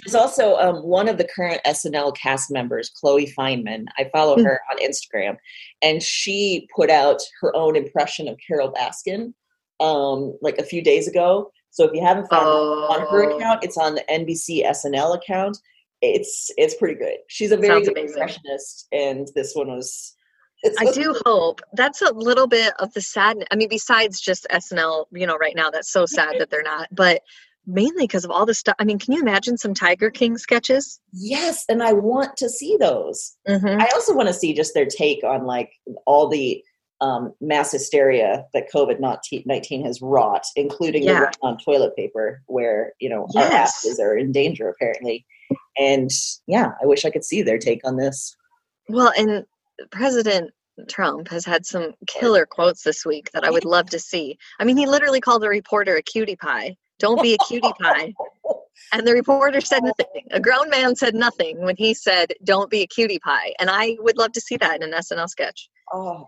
There's 0.06 0.16
also 0.16 0.56
um, 0.58 0.78
one 0.84 1.08
of 1.10 1.18
the 1.18 1.28
current 1.34 1.62
SNL 1.66 2.16
cast 2.18 2.52
members, 2.52 2.90
Chloe 2.90 3.34
Fineman. 3.38 3.86
I 3.98 4.10
follow 4.14 4.36
Hmm. 4.36 4.44
her 4.46 4.62
on 4.72 4.78
Instagram, 4.80 5.38
and 5.82 6.02
she 6.04 6.68
put 6.76 6.90
out 6.90 7.22
her 7.42 7.56
own 7.56 7.76
impression 7.76 8.28
of 8.28 8.38
Carole 8.46 8.74
Baskin 8.74 9.34
um, 9.80 10.38
like 10.42 10.58
a 10.58 10.64
few 10.64 10.82
days 10.82 11.08
ago. 11.08 11.52
So 11.76 11.84
if 11.84 11.92
you 11.94 12.02
haven't 12.02 12.28
found 12.30 12.48
it 12.48 12.50
on 12.50 13.02
her 13.02 13.30
Oh. 13.30 13.36
account, 13.36 13.62
it's 13.62 13.78
on 13.78 13.96
the 13.96 14.10
NBC 14.10 14.64
SNL 14.66 15.14
account. 15.14 15.58
It's 16.02 16.50
it's 16.58 16.74
pretty 16.76 16.96
good. 16.96 17.18
She's 17.28 17.52
a 17.52 17.58
very 17.58 17.84
good 17.84 17.98
impressionist, 17.98 18.88
and 18.94 19.28
this 19.36 19.54
one 19.54 19.68
was. 19.68 20.16
It's 20.64 20.78
I 20.80 20.90
do 20.92 21.14
hope 21.26 21.60
that's 21.74 22.02
a 22.02 22.14
little 22.14 22.48
bit 22.48 22.74
of 22.80 22.94
the 22.94 23.02
sadness. 23.02 23.48
I 23.52 23.58
mean, 23.58 23.68
besides 23.68 24.22
just 24.22 24.48
SNL, 24.50 25.08
you 25.12 25.28
know, 25.28 25.36
right 25.36 25.56
now 25.56 25.70
that's 25.70 25.92
so 25.92 26.06
sad 26.06 26.36
that 26.40 26.50
they're 26.50 26.64
not, 26.64 26.88
but 26.94 27.24
mainly 27.68 28.04
because 28.04 28.24
of 28.24 28.32
all 28.32 28.46
the 28.46 28.54
stuff. 28.54 28.76
I 28.80 28.86
mean, 28.86 28.98
can 28.98 29.14
you 29.14 29.22
imagine 29.22 29.58
some 29.58 29.74
Tiger 29.74 30.10
King 30.10 30.38
sketches? 30.38 31.02
Yes, 31.12 31.66
and 31.68 31.84
I 31.84 31.92
want 31.92 32.38
to 32.38 32.48
see 32.48 32.78
those. 32.80 33.36
Mm-hmm. 33.50 33.82
I 33.82 33.90
also 33.94 34.16
want 34.16 34.30
to 34.30 34.34
see 34.34 34.54
just 34.54 34.74
their 34.74 34.86
take 34.86 35.26
on 35.26 35.44
like 35.46 35.72
all 36.06 36.30
the 36.30 36.64
um, 37.02 37.34
mass 37.42 37.72
hysteria 37.72 38.46
that 38.54 38.72
COVID 38.74 39.00
nineteen 39.00 39.86
has 39.86 40.02
wrought, 40.02 40.46
including 40.56 41.06
the 41.06 41.12
Yeah. 41.12 41.20
run 41.22 41.34
on 41.42 41.58
toilet 41.58 41.96
paper, 41.96 42.42
where 42.48 42.94
you 43.00 43.10
know 43.10 43.24
our 43.36 43.42
Yes. 43.44 43.78
asses 43.86 44.00
are 44.00 44.18
in 44.18 44.32
danger 44.32 44.70
apparently. 44.70 45.26
And 45.78 46.10
yeah, 46.48 46.72
I 46.82 46.86
wish 46.86 47.06
I 47.06 47.10
could 47.10 47.26
see 47.26 47.42
their 47.42 47.58
take 47.60 47.86
on 47.86 47.98
this. 47.98 48.36
Well, 48.88 49.12
and 49.18 49.46
President 49.92 50.52
Trump 50.90 51.28
has 51.30 51.46
had 51.46 51.66
some 51.66 51.94
killer 52.08 52.46
quotes 52.46 52.84
this 52.84 53.06
week 53.06 53.32
that 53.32 53.44
I 53.44 53.50
would 53.50 53.66
love 53.66 53.90
to 53.92 54.00
see. 54.00 54.38
I 54.60 54.64
mean, 54.64 54.78
he 54.78 54.86
literally 54.86 55.22
called 55.22 55.44
a 55.44 55.50
reporter 55.50 55.96
a 55.96 56.02
cutie 56.02 56.36
pie. 56.36 56.76
Don't 57.00 57.22
be 57.22 57.34
a 57.34 57.38
cutie 57.48 57.74
pie. 57.82 58.14
And 58.94 59.08
the 59.08 59.14
reporter 59.14 59.62
said 59.62 59.84
nothing. 59.84 60.28
A 60.32 60.40
grown 60.40 60.70
man 60.70 60.96
said 60.96 61.16
nothing 61.16 61.62
when 61.62 61.76
he 61.78 61.94
said, 61.94 62.34
Don't 62.44 62.70
be 62.70 62.82
a 62.82 62.88
cutie 62.88 63.20
pie. 63.20 63.54
And 63.60 63.70
I 63.70 63.96
would 64.00 64.18
love 64.18 64.34
to 64.34 64.42
see 64.42 64.58
that 64.58 64.76
in 64.82 64.84
an 64.84 64.92
SNL 65.00 65.28
sketch. 65.30 65.70
Oh, 65.94 66.28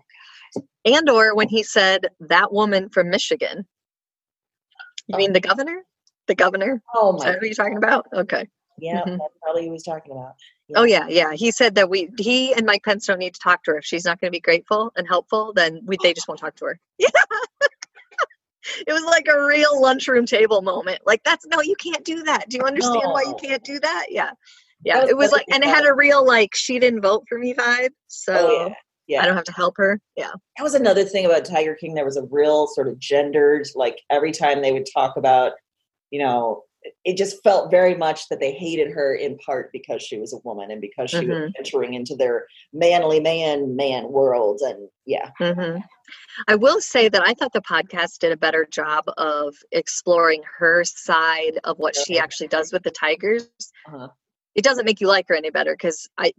And 0.84 1.08
or 1.10 1.34
when 1.34 1.48
he 1.48 1.62
said, 1.62 2.06
That 2.20 2.52
woman 2.52 2.88
from 2.88 3.10
Michigan. 3.10 3.66
You 5.06 5.16
mean 5.16 5.32
the 5.32 5.40
governor? 5.40 5.82
The 6.26 6.34
governor? 6.34 6.82
oh 6.94 7.16
Is 7.16 7.24
my! 7.24 7.30
that 7.32 7.40
who 7.40 7.46
you're 7.46 7.54
talking 7.54 7.78
about? 7.78 8.06
Okay. 8.12 8.46
Yeah, 8.80 9.02
Mhm. 9.02 9.18
that's 9.18 9.34
probably 9.42 9.62
who 9.62 9.68
he 9.68 9.72
was 9.72 9.82
talking 9.82 10.12
about. 10.12 10.34
Oh 10.76 10.84
yeah, 10.84 11.06
yeah. 11.08 11.32
He 11.32 11.50
said 11.50 11.74
that 11.76 11.88
we 11.88 12.10
he 12.18 12.52
and 12.52 12.66
Mike 12.66 12.84
Pence 12.84 13.06
don't 13.06 13.18
need 13.18 13.34
to 13.34 13.40
talk 13.40 13.64
to 13.64 13.72
her. 13.72 13.78
If 13.78 13.84
she's 13.86 14.04
not 14.04 14.20
going 14.20 14.30
to 14.30 14.36
be 14.36 14.40
grateful 14.40 14.92
and 14.96 15.08
helpful, 15.08 15.52
then 15.54 15.80
we 15.84 15.96
they 16.02 16.12
just 16.12 16.28
won't 16.28 16.40
talk 16.40 16.54
to 16.56 16.66
her. 16.66 16.80
Yeah. 16.98 17.08
it 18.86 18.92
was 18.92 19.02
like 19.04 19.26
a 19.28 19.44
real 19.46 19.80
lunchroom 19.80 20.26
table 20.26 20.60
moment. 20.62 21.00
Like 21.06 21.22
that's 21.24 21.46
no, 21.46 21.62
you 21.62 21.74
can't 21.76 22.04
do 22.04 22.22
that. 22.24 22.50
Do 22.50 22.58
you 22.58 22.64
understand 22.64 23.04
why 23.10 23.22
you 23.22 23.36
can't 23.40 23.64
do 23.64 23.80
that? 23.80 24.06
Yeah. 24.10 24.32
Yeah. 24.84 25.00
Was 25.00 25.10
it 25.10 25.16
was 25.16 25.32
like 25.32 25.46
and 25.50 25.64
it 25.64 25.70
had 25.70 25.86
a 25.86 25.94
real 25.94 26.24
like 26.24 26.54
she 26.54 26.78
didn't 26.78 27.00
vote 27.00 27.24
for 27.28 27.38
me 27.38 27.54
vibe. 27.54 27.90
So 28.08 28.34
Oh 28.36 28.66
yeah, 28.68 28.74
yeah. 29.08 29.22
I 29.22 29.26
don't 29.26 29.34
have 29.34 29.44
to 29.44 29.52
help 29.52 29.74
her. 29.78 30.00
Yeah. 30.16 30.30
that 30.56 30.62
was 30.62 30.74
another 30.74 31.04
thing 31.04 31.26
about 31.26 31.44
Tiger 31.44 31.74
King. 31.74 31.94
There 31.94 32.04
was 32.04 32.16
a 32.16 32.26
real 32.30 32.66
sort 32.68 32.86
of 32.88 32.98
gendered, 32.98 33.66
like 33.74 34.00
every 34.10 34.30
time 34.32 34.62
they 34.62 34.72
would 34.72 34.86
talk 34.94 35.16
about, 35.16 35.52
you 36.10 36.20
know, 36.20 36.62
it 37.04 37.16
just 37.16 37.42
felt 37.42 37.70
very 37.72 37.94
much 37.96 38.28
that 38.28 38.38
they 38.38 38.52
hated 38.52 38.90
her 38.92 39.14
in 39.14 39.36
part 39.38 39.70
because 39.72 40.00
she 40.00 40.16
was 40.18 40.32
a 40.32 40.38
woman 40.44 40.70
and 40.70 40.80
because 40.80 41.10
she 41.10 41.26
was 41.26 41.36
Mhm. 41.36 41.52
entering 41.58 41.94
into 41.94 42.14
their 42.14 42.46
manly 42.72 43.18
man 43.18 43.74
man 43.74 44.08
world. 44.12 44.60
And 44.62 44.88
yeah, 45.04 45.30
hmm 45.38 45.78
I 46.46 46.54
will 46.54 46.80
say 46.80 47.08
that 47.08 47.26
I 47.26 47.34
thought 47.34 47.52
the 47.52 47.60
podcast 47.60 48.20
did 48.20 48.32
a 48.32 48.36
better 48.36 48.64
job 48.64 49.04
of 49.18 49.56
exploring 49.72 50.42
her 50.58 50.84
side 50.84 51.58
of 51.64 51.78
what 51.78 51.96
she 51.96 52.18
actually 52.18 52.48
does 52.48 52.72
with 52.72 52.82
the 52.84 52.90
tigers. 52.92 53.50
Uh-huh. 53.86 54.08
It 54.54 54.62
doesn't 54.64 54.86
make 54.86 55.00
you 55.00 55.08
like 55.08 55.26
her 55.28 55.34
any 55.34 55.50
better 55.50 55.74
because 55.74 56.08
I, 56.16 56.32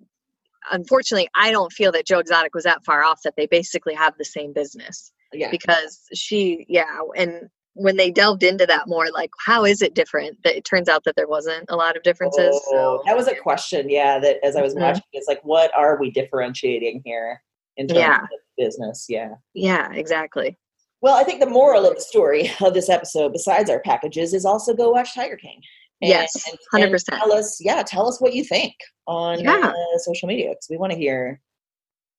unfortunately, 0.71 1.29
I 1.35 1.51
don't 1.51 1.71
feel 1.71 1.91
that 1.93 2.05
Joe 2.05 2.19
Exotic 2.19 2.53
was 2.53 2.63
that 2.63 2.83
far 2.83 3.03
off 3.03 3.21
that 3.23 3.35
they 3.37 3.45
basically 3.47 3.93
have 3.93 4.13
the 4.17 4.25
same 4.25 4.53
business 4.53 5.11
yeah. 5.33 5.49
because 5.51 6.01
she, 6.13 6.65
yeah, 6.67 6.99
and 7.15 7.49
when 7.73 7.97
they 7.97 8.11
delved 8.11 8.43
into 8.43 8.65
that 8.65 8.87
more, 8.87 9.09
like 9.11 9.29
how 9.45 9.63
is 9.63 9.81
it 9.81 9.93
different? 9.93 10.37
That 10.43 10.57
it 10.57 10.65
turns 10.65 10.89
out 10.89 11.03
that 11.05 11.15
there 11.15 11.27
wasn't 11.27 11.65
a 11.69 11.75
lot 11.75 11.95
of 11.95 12.03
differences. 12.03 12.49
Oh, 12.67 12.97
so 12.97 13.03
that 13.05 13.15
was 13.15 13.27
a 13.27 13.35
question, 13.35 13.89
yeah. 13.89 14.19
That 14.19 14.37
as 14.43 14.55
I 14.55 14.61
was 14.61 14.75
Mhm. 14.75 14.81
watching, 14.81 15.03
it's 15.13 15.27
like, 15.27 15.41
what 15.43 15.75
are 15.75 15.97
we 15.99 16.11
differentiating 16.11 17.03
here 17.05 17.41
in 17.77 17.87
terms 17.87 17.99
Yeah. 17.99 18.21
of 18.23 18.29
business? 18.57 19.05
Yeah. 19.07 19.35
yeah, 19.53 19.91
exactly. 19.93 20.57
Well, 21.01 21.15
I 21.15 21.23
think 21.23 21.39
the 21.39 21.45
moral 21.49 21.85
of 21.85 21.95
the 21.95 22.01
story 22.01 22.51
of 22.61 22.73
this 22.73 22.89
episode, 22.89 23.31
besides 23.31 23.69
our 23.69 23.79
packages, 23.79 24.33
is 24.33 24.43
also 24.43 24.73
go 24.73 24.89
watch 24.91 25.15
Tiger 25.15 25.37
King. 25.37 25.61
Yes, 26.01 26.31
100%. 26.73 27.05
Tell 27.19 27.33
us, 27.33 27.57
yeah, 27.59 27.83
tell 27.83 28.07
us 28.07 28.21
what 28.21 28.33
you 28.33 28.43
think 28.43 28.73
on 29.07 29.39
Yeah. 29.41 29.73
uh, 29.75 29.97
social 29.97 30.27
media 30.27 30.49
because 30.49 30.67
we 30.69 30.77
want 30.77 30.91
to 30.93 30.97
hear 30.97 31.41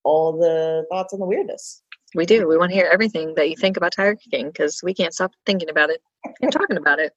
all 0.04 0.38
the 0.38 0.84
thoughts 0.90 1.12
on 1.14 1.20
the 1.20 1.26
weirdness. 1.26 1.82
We 2.14 2.26
do. 2.26 2.46
We 2.48 2.58
want 2.58 2.70
to 2.70 2.76
hear 2.76 2.88
everything 2.92 3.34
that 3.36 3.48
you 3.48 3.56
think 3.56 3.76
about 3.76 3.92
Tiger 3.92 4.16
King 4.30 4.48
because 4.48 4.80
we 4.82 4.92
can't 4.92 5.14
stop 5.14 5.32
thinking 5.46 5.70
about 5.70 5.90
it 5.90 6.02
and 6.42 6.52
talking 6.52 6.76
about 6.76 6.98
it. 6.98 7.12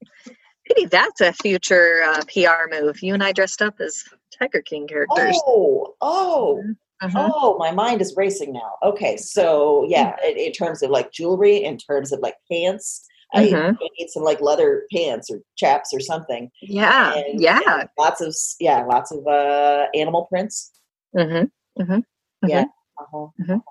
Maybe 0.69 0.85
that's 0.87 1.19
a 1.19 1.33
future 1.33 2.03
uh, 2.05 2.21
PR 2.31 2.69
move. 2.71 3.01
You 3.01 3.13
and 3.13 3.23
I 3.23 3.31
dressed 3.33 3.61
up 3.61 3.75
as 3.81 4.03
Tiger 4.37 4.61
King 4.61 4.87
characters. 4.87 5.37
Oh, 5.45 5.95
oh, 5.99 6.63
Mhm. 7.01 7.11
oh! 7.17 7.57
My 7.57 7.71
mind 7.71 7.99
is 8.01 8.13
racing 8.15 8.53
now. 8.53 8.75
Okay, 8.81 9.17
so 9.17 9.85
yeah, 9.89 10.15
in, 10.25 10.37
in 10.37 10.51
terms 10.53 10.81
of 10.83 10.89
like 10.89 11.11
jewelry, 11.11 11.65
in 11.65 11.77
terms 11.77 12.13
of 12.13 12.19
like 12.21 12.35
pants, 12.49 13.05
I 13.33 13.47
Mhm. 13.47 13.77
need 13.97 14.09
some 14.09 14.23
like 14.23 14.41
leather 14.41 14.83
pants 14.93 15.29
or 15.31 15.39
chaps 15.57 15.91
or 15.93 15.99
something. 15.99 16.51
Yeah. 16.61 17.13
And, 17.15 17.41
Yeah. 17.41 17.85
lots 17.97 18.21
of 18.21 18.35
yeah, 18.59 18.83
lots 18.85 19.11
of 19.11 19.25
uh 19.27 19.87
animal 19.95 20.25
prints. 20.25 20.71
hmm 21.17 21.45
hmm 21.77 21.99
Yeah. 22.45 22.65
Uh-huh. 22.99 23.27
Mhm. 23.41 23.61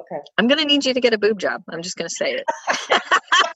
Okay. 0.00 0.20
I'm 0.38 0.48
gonna 0.48 0.64
need 0.64 0.84
you 0.84 0.94
to 0.94 1.00
get 1.00 1.14
a 1.14 1.18
boob 1.18 1.38
job. 1.38 1.62
I'm 1.70 1.82
just 1.82 1.96
gonna 1.96 2.08
say 2.10 2.32
it. 2.34 2.44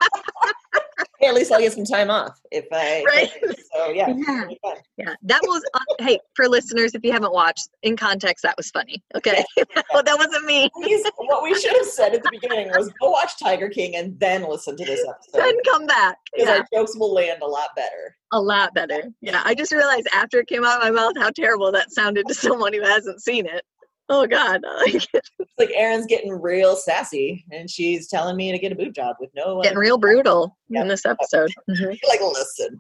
Hey, 1.19 1.27
at 1.29 1.35
least 1.35 1.51
I'll 1.51 1.61
get 1.61 1.73
some 1.73 1.85
time 1.85 2.11
off 2.11 2.39
if 2.53 2.67
I. 2.73 3.05
Right. 3.07 3.31
So 3.75 3.91
yeah. 3.91 4.09
Yeah. 4.09 4.37
it'll 4.37 4.49
be 4.49 4.59
fun. 4.63 4.77
Yeah, 4.97 5.15
that 5.23 5.41
was. 5.43 5.63
Uh, 5.75 5.81
hey, 6.01 6.19
for 6.35 6.49
listeners, 6.49 6.95
if 6.95 7.05
you 7.05 7.13
haven't 7.13 7.33
watched, 7.33 7.69
in 7.83 7.97
context, 7.97 8.43
that 8.43 8.57
was 8.57 8.71
funny. 8.71 9.03
Okay, 9.15 9.45
well, 9.93 10.03
that 10.03 10.17
wasn't 10.19 10.45
me. 10.47 10.69
What 11.17 11.43
we 11.43 11.55
should 11.55 11.77
have 11.77 11.87
said 11.87 12.15
at 12.15 12.23
the 12.23 12.31
beginning 12.31 12.69
was 12.69 12.91
go 13.01 13.11
watch 13.11 13.39
Tiger 13.41 13.69
King 13.69 13.97
and 13.97 14.19
then 14.19 14.49
listen 14.49 14.77
to 14.77 14.85
this 14.85 15.05
episode. 15.09 15.41
Then 15.45 15.55
come 15.65 15.87
back. 15.87 16.19
Because 16.33 16.49
Yeah, 16.49 16.57
our 16.59 16.67
jokes 16.73 16.97
will 16.97 17.13
land 17.15 17.43
a 17.43 17.47
lot 17.47 17.71
better. 17.77 18.17
a 18.33 18.41
lot 18.41 18.75
better. 18.75 19.03
Yeah, 19.21 19.43
I 19.45 19.55
just 19.55 19.73
realized 19.73 20.09
after 20.15 20.41
it 20.41 20.47
came 20.49 20.65
out 20.65 20.79
of 20.79 20.83
my 20.85 20.91
mouth 20.91 21.15
how 21.17 21.31
terrible 21.31 21.71
that 21.73 21.93
sounded 21.93 22.27
to 22.29 22.35
someone 22.35 22.73
who 22.73 22.83
hasn't 22.83 23.23
seen 23.23 23.47
it. 23.47 23.63
Oh 24.11 24.27
God, 24.27 24.63
like, 24.81 24.95
It's 24.95 25.31
like 25.59 25.71
Erin's 25.75 26.07
getting 26.07 26.33
real 26.33 26.77
sassy 26.77 27.45
and 27.53 27.69
she's 27.71 28.09
telling 28.09 28.37
me 28.37 28.53
to 28.53 28.59
get 28.59 28.73
a 28.73 28.75
boob 28.75 28.95
job 28.95 29.17
with 29.21 29.31
no 29.35 29.61
getting 29.63 29.79
real 29.79 29.99
brutal 29.99 30.57
Yeah. 30.69 30.83
in 30.83 30.89
this 30.89 31.05
episode. 31.05 31.51
Mhm. 31.71 31.99
like 32.09 32.21
listen. 32.21 32.79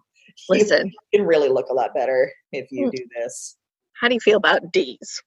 Listen, 0.48 0.86
You 1.12 1.18
can 1.18 1.26
really 1.26 1.48
look 1.48 1.68
a 1.68 1.74
lot 1.74 1.92
better 1.94 2.32
if 2.52 2.68
you 2.70 2.84
Hmm. 2.86 2.90
do 2.94 3.04
this. 3.16 3.56
how 4.00 4.06
do 4.08 4.14
you 4.14 4.20
feel 4.20 4.36
about 4.36 4.72
D's? 4.72 5.22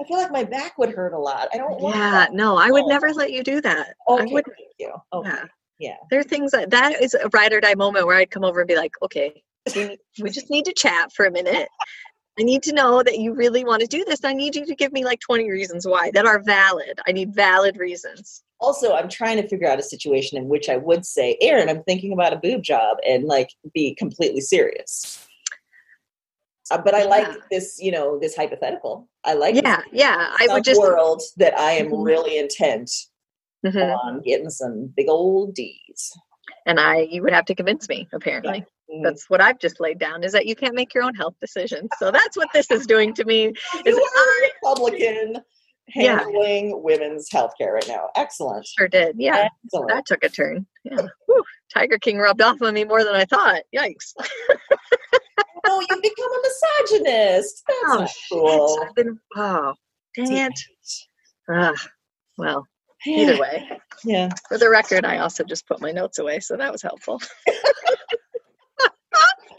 I 0.00 0.04
feel 0.06 0.16
like 0.18 0.30
my 0.30 0.44
back 0.44 0.78
would 0.78 0.90
hurt 0.90 1.12
a 1.12 1.18
lot. 1.18 1.48
I 1.52 1.56
don't 1.56 1.80
want 1.80 1.96
Yeah, 1.96 2.10
that. 2.10 2.32
no, 2.34 2.56
I 2.56 2.70
would 2.70 2.84
Oh. 2.84 2.88
never 2.88 3.12
let 3.12 3.32
you 3.32 3.42
do 3.42 3.60
that. 3.62 3.94
I 4.08 4.12
Okay, 4.12 4.32
would. 4.32 4.44
thank 4.44 4.58
you. 4.78 4.92
Okay. 5.12 5.28
Yeah. 5.30 5.44
Yeah. 5.78 5.96
There 6.10 6.20
are 6.20 6.24
things 6.24 6.52
that 6.52 6.70
that 6.70 7.02
is 7.02 7.14
a 7.14 7.28
ride 7.32 7.52
or 7.52 7.60
die 7.60 7.74
moment 7.74 8.06
where 8.06 8.16
I'd 8.16 8.30
come 8.30 8.44
over 8.44 8.60
and 8.60 8.68
be 8.68 8.76
like, 8.76 8.92
okay, 9.02 9.42
we, 9.74 9.98
we 10.20 10.30
just 10.30 10.50
need 10.50 10.64
to 10.66 10.72
chat 10.72 11.12
for 11.12 11.24
a 11.26 11.30
minute. 11.30 11.68
I 12.38 12.44
need 12.44 12.62
to 12.64 12.72
know 12.72 13.02
that 13.02 13.18
you 13.18 13.34
really 13.34 13.64
want 13.64 13.82
to 13.82 13.86
do 13.86 14.04
this. 14.06 14.24
I 14.24 14.32
need 14.32 14.56
you 14.56 14.64
to 14.64 14.74
give 14.74 14.92
me 14.92 15.04
like 15.04 15.20
20 15.20 15.50
reasons 15.50 15.86
why 15.86 16.10
that 16.14 16.24
are 16.24 16.40
valid. 16.42 16.98
I 17.06 17.12
need 17.12 17.34
valid 17.34 17.76
reasons. 17.76 18.42
Also, 18.58 18.94
I'm 18.94 19.08
trying 19.08 19.36
to 19.42 19.46
figure 19.48 19.68
out 19.68 19.78
a 19.78 19.82
situation 19.82 20.38
in 20.38 20.48
which 20.48 20.68
I 20.70 20.76
would 20.78 21.04
say, 21.04 21.36
Erin, 21.42 21.68
I'm 21.68 21.82
thinking 21.82 22.12
about 22.12 22.32
a 22.32 22.36
boob 22.36 22.62
job 22.62 22.96
and 23.06 23.24
like 23.24 23.50
be 23.74 23.94
completely 23.94 24.40
serious. 24.40 25.26
Uh, 26.70 26.78
but 26.78 26.94
I 26.94 27.04
like 27.04 27.26
this, 27.50 27.78
you 27.80 27.90
know, 27.90 28.18
this 28.18 28.34
hypothetical. 28.34 29.08
I 29.24 29.34
like 29.34 29.56
Yeah, 29.56 29.82
yeah. 29.92 30.34
I 30.38 30.46
would 30.50 30.64
just. 30.64 30.80
world 30.80 31.20
that 31.36 31.58
I 31.58 31.72
am 31.72 31.90
Mhm. 31.90 32.04
really 32.04 32.38
intent 32.38 32.90
Mhm. 33.66 33.94
on 34.04 34.22
getting 34.22 34.48
some 34.48 34.86
big 34.96 35.08
old 35.08 35.54
D's. 35.54 36.12
And 36.66 36.78
I, 36.78 37.08
you 37.10 37.22
would 37.22 37.32
have 37.32 37.44
to 37.46 37.54
convince 37.54 37.88
me, 37.88 38.08
apparently. 38.12 38.64
Mm. 38.92 39.02
That's 39.02 39.28
what 39.28 39.40
I've 39.40 39.58
just 39.58 39.80
laid 39.80 39.98
down 39.98 40.22
is 40.22 40.32
that 40.32 40.46
you 40.46 40.54
can't 40.54 40.74
make 40.74 40.94
your 40.94 41.02
own 41.04 41.14
health 41.14 41.34
decisions. 41.40 41.88
So 41.98 42.10
that's 42.10 42.36
what 42.36 42.48
this 42.52 42.70
is 42.70 42.86
doing 42.86 43.14
to 43.14 43.24
me. 43.24 43.44
you 43.74 43.82
Is 43.86 43.96
are 43.96 44.00
a 44.00 44.50
Republican 44.70 45.42
Yeah. 45.96 46.20
handling 46.20 46.80
women's 46.82 47.30
health 47.30 47.52
care 47.58 47.72
right 47.74 47.88
now. 47.88 48.08
Excellent. 48.14 48.64
Sure 48.66 48.86
did. 48.88 49.16
Yeah. 49.18 49.48
Excellent. 49.64 49.90
That 49.90 50.06
took 50.06 50.22
a 50.24 50.28
turn. 50.28 50.64
Yeah. 50.84 51.06
Whew. 51.26 51.42
Tiger 51.74 51.98
King 51.98 52.18
rubbed 52.18 52.40
off 52.40 52.62
on 52.62 52.74
me 52.74 52.84
more 52.84 53.02
than 53.04 53.14
I 53.14 53.24
thought. 53.24 53.62
Yikes. 53.74 54.12
oh, 55.66 55.80
you 55.80 55.96
become 56.00 56.32
a 56.32 56.42
misogynist. 56.42 57.62
That's 57.66 58.14
Oh, 58.32 58.76
cool. 58.76 58.88
Been, 58.94 59.18
oh, 59.36 59.74
dang 60.14 60.32
it. 60.36 60.60
Ah, 61.50 61.74
well, 62.38 62.66
either 63.06 63.38
way. 63.38 63.68
Yeah. 64.04 64.30
For 64.48 64.58
the 64.58 64.68
record, 64.70 65.04
I 65.04 65.18
also 65.18 65.44
just 65.44 65.66
put 65.66 65.80
my 65.80 65.92
notes 65.92 66.18
away, 66.18 66.40
so 66.40 66.56
that 66.56 66.72
was 66.72 66.82
helpful. 66.82 67.20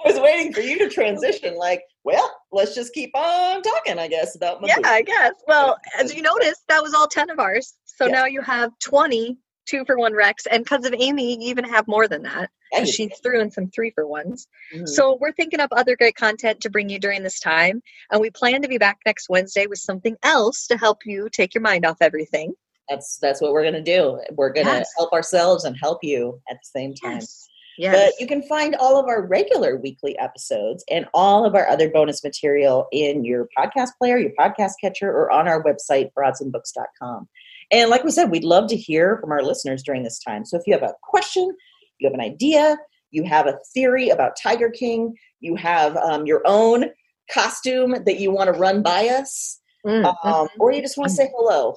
I 0.05 0.09
was 0.11 0.19
waiting 0.19 0.51
for 0.51 0.59
you 0.59 0.77
to 0.79 0.89
transition. 0.89 1.55
Like, 1.55 1.81
well, 2.03 2.29
let's 2.51 2.75
just 2.75 2.93
keep 2.93 3.11
on 3.15 3.61
talking, 3.61 3.97
I 3.99 4.07
guess, 4.09 4.35
about 4.35 4.61
my 4.61 4.67
Yeah. 4.67 4.79
I 4.83 5.01
guess. 5.01 5.33
Well, 5.47 5.77
as 5.97 6.13
you 6.13 6.21
noticed, 6.21 6.63
that 6.67 6.83
was 6.83 6.93
all 6.93 7.07
10 7.07 7.29
of 7.29 7.39
ours. 7.39 7.73
So 7.85 8.05
Yeah. 8.07 8.11
now 8.11 8.25
you 8.25 8.41
have 8.41 8.71
20 8.83 9.37
two 9.65 9.85
for 9.85 9.97
one 9.97 10.13
Rex. 10.13 10.45
And 10.45 10.61
because 10.65 10.85
of 10.85 10.93
Amy, 10.93 11.35
you 11.41 11.49
even 11.49 11.63
have 11.63 11.87
more 11.87 12.05
than 12.05 12.23
that. 12.23 12.49
Yeah, 12.73 12.79
'cause 12.79 12.89
She 12.89 13.07
threw 13.07 13.39
in 13.39 13.49
some 13.49 13.69
three 13.69 13.91
for 13.91 14.05
ones. 14.05 14.45
Mhm. 14.73 14.89
So 14.89 15.15
we're 15.21 15.31
thinking 15.31 15.61
up 15.61 15.69
other 15.71 15.95
great 15.95 16.17
content 16.17 16.59
to 16.61 16.69
bring 16.69 16.89
you 16.89 16.99
during 16.99 17.23
this 17.23 17.39
time. 17.39 17.81
And 18.11 18.19
we 18.19 18.29
plan 18.29 18.61
to 18.63 18.67
be 18.67 18.77
back 18.77 18.97
next 19.05 19.29
Wednesday 19.29 19.65
with 19.67 19.79
something 19.79 20.17
else 20.21 20.67
to 20.67 20.75
help 20.77 21.05
you 21.05 21.29
take 21.29 21.53
your 21.53 21.61
mind 21.61 21.85
off 21.85 21.95
everything. 22.01 22.55
That's 22.89 23.17
that's 23.17 23.41
what 23.41 23.53
we're 23.53 23.63
gonna 23.63 23.81
do. 23.81 24.19
We're 24.31 24.51
gonna 24.51 24.69
Yes. 24.79 24.91
help 24.97 25.13
ourselves 25.13 25.63
and 25.63 25.75
help 25.81 26.03
you 26.03 26.39
at 26.49 26.57
the 26.57 26.79
same 26.79 26.93
time. 26.93 27.15
Yes. 27.19 27.47
Yes. 27.77 27.95
But 27.95 28.19
you 28.21 28.27
can 28.27 28.43
find 28.43 28.75
all 28.75 28.99
of 28.99 29.07
our 29.07 29.25
regular 29.25 29.77
weekly 29.77 30.15
episodes 30.19 30.83
and 30.91 31.07
all 31.13 31.43
of 31.43 31.55
our 31.55 31.67
other 31.67 31.89
bonus 31.89 32.23
material 32.23 32.87
in 32.91 33.25
your 33.25 33.49
podcast 33.57 33.89
player, 33.97 34.17
your 34.17 34.31
podcast 34.37 34.73
catcher, 34.79 35.09
or 35.09 35.31
on 35.31 35.47
our 35.47 35.63
website, 35.63 36.11
broadsandbooks.com. 36.15 37.27
And 37.71 37.89
like 37.89 38.03
we 38.03 38.11
said, 38.11 38.29
we'd 38.29 38.43
love 38.43 38.67
to 38.67 38.75
hear 38.75 39.17
from 39.19 39.31
our 39.31 39.41
listeners 39.41 39.81
during 39.81 40.03
this 40.03 40.19
time. 40.19 40.45
So 40.45 40.55
if 40.57 40.63
you 40.67 40.73
have 40.73 40.83
a 40.83 40.93
question, 41.01 41.55
you 41.97 42.07
have 42.07 42.13
an 42.13 42.21
idea, 42.21 42.77
you 43.09 43.23
have 43.23 43.47
a 43.47 43.57
theory 43.73 44.09
about 44.09 44.37
Tiger 44.41 44.69
King, 44.69 45.15
you 45.39 45.55
have 45.55 45.97
um, 45.97 46.27
your 46.27 46.43
own 46.45 46.85
costume 47.33 47.95
that 48.05 48.19
you 48.19 48.29
want 48.31 48.53
to 48.53 48.59
run 48.59 48.83
by 48.83 49.07
us, 49.07 49.59
Mm, 49.85 50.15
um, 50.23 50.47
or 50.59 50.71
you 50.71 50.81
just 50.81 50.97
want 50.97 51.09
to 51.09 51.15
say 51.15 51.29
hello, 51.35 51.75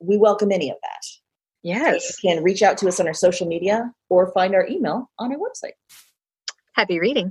we 0.00 0.16
welcome 0.16 0.50
any 0.50 0.70
of 0.70 0.76
that. 0.82 1.06
yes. 1.62 2.16
You 2.22 2.30
can 2.30 2.42
reach 2.42 2.62
out 2.62 2.78
to 2.78 2.88
us 2.88 2.98
on 3.00 3.06
our 3.06 3.14
social 3.14 3.46
media 3.46 3.92
or 4.08 4.32
find 4.32 4.54
our 4.54 4.66
email 4.66 5.10
on 5.18 5.32
our 5.32 5.38
website. 5.38 5.72
Happy 6.74 6.98
reading. 6.98 7.30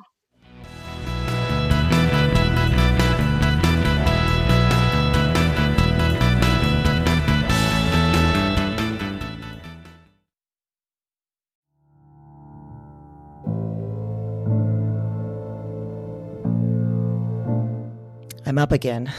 I'm 18.45 18.57
up 18.57 18.71
again. 18.71 19.11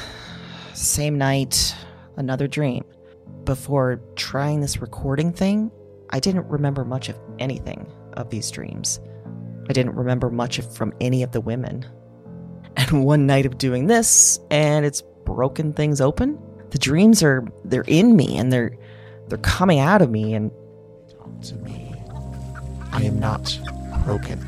Same 0.75 1.17
night, 1.17 1.75
another 2.17 2.49
dream. 2.49 2.85
Before 3.51 4.01
trying 4.15 4.61
this 4.61 4.81
recording 4.81 5.33
thing, 5.33 5.73
I 6.11 6.21
didn't 6.21 6.47
remember 6.47 6.85
much 6.85 7.09
of 7.09 7.19
anything 7.41 7.85
of 8.13 8.31
these 8.31 8.49
dreams. 8.49 9.01
I 9.69 9.73
didn't 9.73 9.97
remember 9.97 10.31
much 10.31 10.61
from 10.61 10.93
any 11.01 11.25
of 11.25 11.33
the 11.33 11.41
women. 11.41 11.85
And 12.77 13.05
one 13.05 13.27
night 13.27 13.47
of 13.47 13.59
doing 13.59 13.89
this, 13.89 14.39
and 14.53 14.87
it's 14.87 15.03
broken 15.25 15.73
things 15.73 16.01
open. 16.01 16.39
The 16.71 16.79
dreams 16.79 17.25
are 17.25 17.45
they're 17.65 17.83
in 17.89 18.15
me 18.15 18.39
and 18.39 18.53
they're 18.53 18.79
they're 19.27 19.39
coming 19.39 19.81
out 19.81 20.01
of 20.01 20.13
me 20.13 20.33
and 20.33 20.53
Talk 21.19 21.41
to 21.47 21.57
me. 21.57 21.93
I 22.93 23.03
am 23.03 23.19
not 23.19 23.59
broken. 24.05 24.39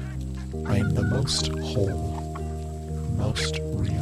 I 0.64 0.76
am 0.76 0.94
the 0.94 1.02
most 1.02 1.48
whole, 1.48 2.20
most 3.16 3.58
real. 3.64 4.01